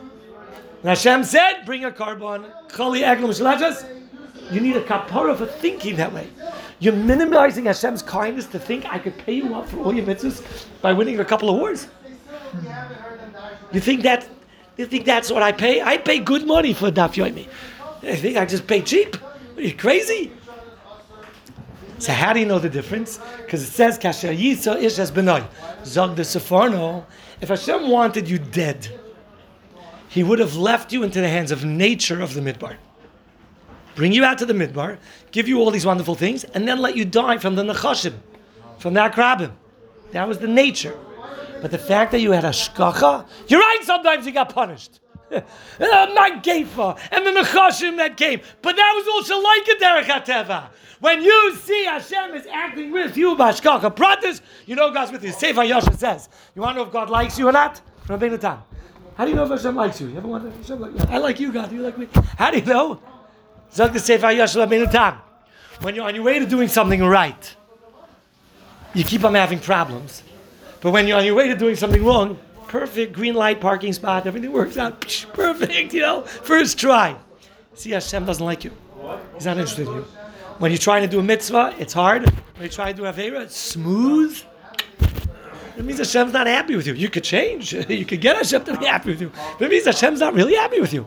And 0.81 0.89
Hashem 0.89 1.23
said, 1.23 1.63
bring 1.65 1.85
a 1.85 1.91
korban. 1.91 2.45
You 4.51 4.61
need 4.61 4.77
a 4.77 4.83
kapara 4.83 5.35
for 5.35 5.45
thinking 5.45 5.95
that 5.97 6.13
way. 6.13 6.27
You're 6.79 6.95
minimizing 6.95 7.65
Hashem's 7.65 8.01
kindness 8.01 8.45
to 8.47 8.59
think 8.59 8.85
I 8.85 8.99
could 8.99 9.17
pay 9.17 9.33
you 9.33 9.55
up 9.55 9.67
for 9.67 9.77
all 9.79 9.93
your 9.93 10.05
mitzvahs 10.05 10.65
by 10.81 10.93
winning 10.93 11.19
a 11.19 11.25
couple 11.25 11.49
of 11.49 11.57
wars. 11.57 11.87
You 13.73 13.79
think 13.79 14.03
that 14.03 14.27
You 14.77 14.85
think 14.85 15.05
that's 15.05 15.31
what 15.31 15.43
I 15.43 15.51
pay? 15.51 15.81
I 15.81 15.97
pay 15.97 16.19
good 16.19 16.45
money 16.45 16.73
for 16.73 16.91
Daf 16.91 17.15
Yomi. 17.15 17.47
You 18.03 18.15
think 18.15 18.37
I 18.37 18.45
just 18.45 18.67
pay 18.67 18.81
cheap? 18.81 19.17
Are 19.55 19.61
you 19.61 19.73
crazy? 19.73 20.31
So 21.99 22.13
how 22.13 22.31
do 22.33 22.39
you 22.39 22.45
know 22.45 22.59
the 22.59 22.69
difference? 22.69 23.19
Because 23.37 23.63
it 23.63 23.71
says 23.71 23.97
Kasher 23.97 24.37
Yisa 24.37 24.79
Ish 24.79 24.99
as 24.99 25.11
Benoy. 25.11 25.43
Zog 25.83 26.15
the 26.15 26.21
Seforno. 26.21 27.05
If 27.41 27.49
Hashem 27.49 27.89
wanted 27.89 28.29
you 28.29 28.37
dead, 28.37 28.87
He 30.09 30.23
would 30.23 30.39
have 30.39 30.55
left 30.55 30.93
you 30.93 31.03
into 31.03 31.21
the 31.21 31.27
hands 31.27 31.51
of 31.51 31.65
nature 31.65 32.21
of 32.21 32.33
the 32.33 32.41
midbar. 32.41 32.77
Bring 33.95 34.13
you 34.13 34.23
out 34.23 34.37
to 34.39 34.45
the 34.45 34.53
midbar, 34.53 34.97
give 35.31 35.47
you 35.47 35.59
all 35.59 35.71
these 35.71 35.85
wonderful 35.85 36.15
things, 36.15 36.43
and 36.43 36.67
then 36.67 36.79
let 36.79 36.95
you 36.95 37.03
die 37.03 37.37
from 37.37 37.55
the 37.55 37.63
Nechashim, 37.63 38.13
from 38.77 38.93
the 38.93 38.99
Akrabim. 39.01 39.51
That 40.11 40.27
was 40.27 40.39
the 40.39 40.47
nature. 40.47 40.97
But 41.61 41.71
the 41.71 41.77
fact 41.77 42.11
that 42.11 42.19
you 42.19 42.31
had 42.31 42.45
a 42.45 42.49
shkacha, 42.49 43.27
you're 43.47 43.59
right, 43.59 43.79
sometimes 43.83 44.25
you 44.25 44.31
got 44.31 44.49
punished. 44.49 44.99
Uh, 45.79 46.07
Magefa 46.07 46.97
and 47.11 47.25
the 47.25 47.31
nechashim 47.31 47.97
that 47.97 48.17
came. 48.17 48.39
But 48.61 48.75
that 48.77 48.93
was 48.95 49.07
also 49.09 49.39
like 49.39 49.67
a 49.67 49.75
derech 49.75 50.23
hateva. 50.23 50.69
When 50.99 51.21
you 51.21 51.55
see 51.55 51.85
Hashem 51.85 52.33
is 52.33 52.47
acting 52.47 52.91
with 52.91 53.15
you, 53.15 53.35
b'hashgacha 53.35 53.95
pratis, 53.95 54.41
you 54.65 54.75
know 54.75 54.91
God's 54.91 55.11
with 55.11 55.23
you. 55.23 55.31
Sefer 55.31 55.61
HaYashar 55.61 55.95
says, 55.97 56.29
you 56.55 56.61
want 56.61 56.75
to 56.75 56.81
know 56.81 56.87
if 56.87 56.93
God 56.93 57.09
likes 57.09 57.37
you 57.37 57.47
or 57.47 57.51
not? 57.51 57.81
Rabbeinu 58.07 58.39
Tam. 58.39 58.63
How 59.15 59.25
do 59.25 59.31
you 59.31 59.35
know 59.35 59.43
if 59.43 59.49
Hashem 59.49 59.75
likes 59.75 60.01
you? 60.01 60.07
You 60.07 60.17
ever 60.17 60.27
wonder? 60.27 60.49
Hashem 60.49 60.79
like, 60.79 61.09
I 61.09 61.17
like 61.17 61.39
you, 61.39 61.51
God. 61.51 61.69
Do 61.69 61.75
you 61.75 61.81
like 61.83 61.97
me? 61.97 62.07
How 62.37 62.49
do 62.49 62.57
you 62.57 62.65
know? 62.65 63.01
Zog 63.73 63.93
the 63.93 63.99
Sefer 63.99 64.27
HaYashar 64.27 64.65
Rabbeinu 64.65 64.89
Tam. 64.89 65.19
When 65.81 65.93
you're 65.93 66.07
on 66.07 66.15
your 66.15 66.23
way 66.23 66.39
to 66.39 66.45
doing 66.45 66.67
something 66.69 67.03
right, 67.03 67.55
you 68.95 69.03
keep 69.03 69.23
on 69.23 69.35
having 69.35 69.59
problems. 69.59 70.23
But 70.81 70.91
when 70.91 71.07
you're 71.07 71.17
on 71.17 71.25
your 71.25 71.35
way 71.35 71.47
to 71.47 71.55
doing 71.55 71.75
something 71.75 72.03
wrong, 72.03 72.37
perfect 72.67 73.13
green 73.13 73.33
light 73.33 73.61
parking 73.61 73.93
spot, 73.93 74.27
everything 74.27 74.51
works 74.51 74.77
out 74.77 75.01
perfect, 75.33 75.93
you 75.93 76.01
know, 76.01 76.21
first 76.23 76.77
try. 76.77 77.15
See, 77.73 77.91
Hashem 77.91 78.25
doesn't 78.25 78.45
like 78.45 78.63
you. 78.63 78.71
He's 79.35 79.45
not 79.45 79.57
interested 79.57 79.87
in 79.87 79.95
you. 79.95 80.05
When 80.59 80.71
you're 80.71 80.79
trying 80.79 81.03
to 81.03 81.07
do 81.07 81.19
a 81.19 81.23
mitzvah, 81.23 81.75
it's 81.77 81.93
hard. 81.93 82.25
When 82.25 82.63
you 82.63 82.69
try 82.69 82.91
to 82.91 82.97
do 82.97 83.05
a 83.05 83.13
Avera, 83.13 83.41
it's 83.41 83.55
smooth. 83.55 84.41
It 85.77 85.85
means 85.85 85.99
Hashem's 85.99 86.33
not 86.33 86.47
happy 86.47 86.75
with 86.75 86.87
you. 86.87 86.93
You 86.95 87.09
could 87.09 87.23
change. 87.23 87.73
You 87.87 88.05
could 88.05 88.19
get 88.19 88.35
Hashem 88.35 88.63
to 88.65 88.77
be 88.77 88.85
happy 88.85 89.11
with 89.11 89.21
you. 89.21 89.31
But 89.59 89.65
it 89.65 89.69
means 89.69 89.85
Hashem's 89.85 90.19
not 90.19 90.33
really 90.33 90.55
happy 90.55 90.79
with 90.79 90.91
you. 90.91 91.05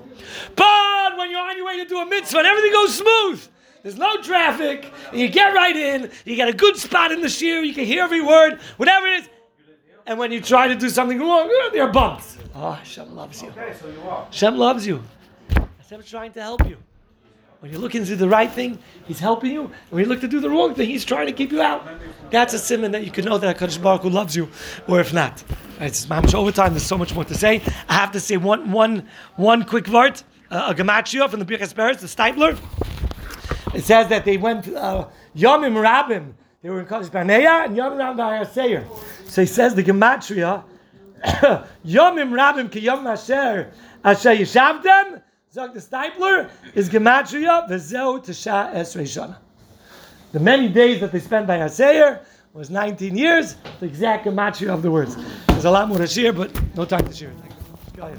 But 0.55 1.17
when 1.19 1.31
you're 1.31 1.41
on 1.41 1.57
your 1.57 1.67
way 1.67 1.79
to 1.79 1.85
do 1.85 1.99
a 1.99 2.07
mitzvah 2.07 2.39
and 2.39 2.47
everything 2.47 2.73
goes 2.73 2.97
smooth, 2.97 3.45
there's 3.83 3.99
no 3.99 4.23
traffic, 4.23 4.93
and 5.11 5.21
you 5.21 5.29
get 5.29 5.55
right 5.55 5.75
in, 5.75 6.11
you 6.25 6.37
get 6.37 6.49
a 6.49 6.53
good 6.53 6.77
spot 6.77 7.11
in 7.13 7.21
the 7.21 7.29
shiur, 7.29 7.67
you 7.67 7.75
can 7.75 7.87
hear 7.87 8.05
every 8.05 8.21
word, 8.21 8.61
whatever 8.77 9.07
it 9.07 9.21
is, 9.21 9.29
and 10.07 10.19
when 10.19 10.33
you 10.33 10.41
try 10.41 10.69
to 10.69 10.75
do 10.75 10.89
something 10.89 11.19
wrong, 11.19 11.49
there 11.73 11.85
are 11.85 11.93
bumps. 11.93 12.37
Oh, 12.55 12.73
Hashem 12.73 13.15
loves 13.15 13.43
you. 13.43 13.49
Okay, 13.51 13.75
so 13.81 13.89
you 13.89 14.01
are. 14.03 14.25
Hashem 14.27 14.57
loves 14.57 14.87
you. 14.87 15.03
Hashem's 15.79 16.09
trying 16.09 16.33
to 16.33 16.43
help 16.43 16.67
you. 16.69 16.77
When 17.61 17.71
you're 17.71 17.81
looking 17.81 18.03
to 18.03 18.09
do 18.09 18.17
the 18.17 18.29
right 18.29 18.51
thing, 18.51 18.79
He's 19.05 19.21
helping 19.21 19.53
you. 19.53 19.65
And 19.65 19.91
when 19.91 20.05
you 20.05 20.09
look 20.09 20.21
to 20.21 20.29
do 20.29 20.41
the 20.41 20.49
wrong 20.49 20.75
thing, 20.75 20.89
He's 20.89 21.05
trying 21.05 21.27
to 21.27 21.33
keep 21.33 21.53
you 21.53 21.61
out. 21.61 21.87
That's 22.31 22.55
a 22.55 22.57
siman 22.57 22.93
that 22.93 23.05
you 23.05 23.11
can 23.11 23.27
know 23.27 23.37
that 23.37 23.59
HaKadosh 23.59 23.83
Baruch 23.83 24.03
Hu 24.03 24.09
loves 24.09 24.35
you, 24.35 24.49
or 24.89 24.99
if 25.01 25.13
not. 25.13 25.45
It's 25.79 26.09
much 26.09 26.35
overtime. 26.35 26.73
There's 26.73 26.87
so 26.87 26.97
much 26.97 27.15
more 27.15 27.25
to 27.25 27.35
say. 27.35 27.61
I 27.89 27.95
have 27.95 28.13
to 28.13 28.21
say 28.21 28.39
one, 28.39 28.73
one, 28.73 29.07
one 29.37 29.65
quick 29.65 29.89
word. 29.89 30.23
Uh, 30.51 30.69
a 30.71 30.75
gematria 30.75 31.29
from 31.29 31.39
the 31.39 31.47
Birchas 31.47 31.75
Peretz, 31.75 32.01
the 32.01 32.07
Steipler. 32.07 32.59
It 33.75 33.85
says 33.85 34.09
that 34.09 34.25
they 34.25 34.37
went 34.37 34.67
uh, 34.69 35.09
Yomim 35.37 35.75
Rabim. 35.75 36.33
They 36.63 36.69
were 36.69 36.81
in 36.81 36.87
Kadesh 36.87 37.09
Barnea 37.09 37.65
and 37.65 37.77
Yomim 37.77 37.97
Rabim 37.97 38.17
Ba'ayaseir. 38.17 38.85
So 39.27 39.41
he 39.41 39.47
says 39.47 39.75
the 39.75 39.83
gematria. 39.83 40.63
Yomim 41.87 42.33
Rabim 42.33 42.71
ki 42.71 42.81
Yom 42.81 43.07
Asher 43.07 43.73
Asher 44.05 44.31
Yishavdem. 44.31 45.23
Zog 45.53 45.73
the 45.73 45.81
Steipler 45.81 46.51
is 46.75 46.91
gematria 46.91 47.67
tesha 47.69 48.75
esrei 48.75 49.05
shana. 49.05 49.37
The 50.33 50.41
many 50.41 50.69
days 50.69 51.01
that 51.01 51.13
they 51.13 51.19
spent 51.19 51.47
by 51.47 51.59
Haseir 51.59 52.21
was 52.53 52.69
19 52.69 53.17
years. 53.17 53.57
The 53.81 53.87
exact 53.87 54.27
gematria 54.27 54.69
of 54.69 54.83
the 54.83 54.91
words. 54.91 55.17
There's 55.47 55.65
a 55.65 55.71
lot 55.71 55.89
more 55.89 55.99
to 55.99 56.07
share, 56.07 56.35
but 56.35 56.53
no 56.77 56.85
time 56.85 57.07
to 57.07 57.13
share. 57.13 57.33
Go 57.97 58.03
ahead. 58.03 58.19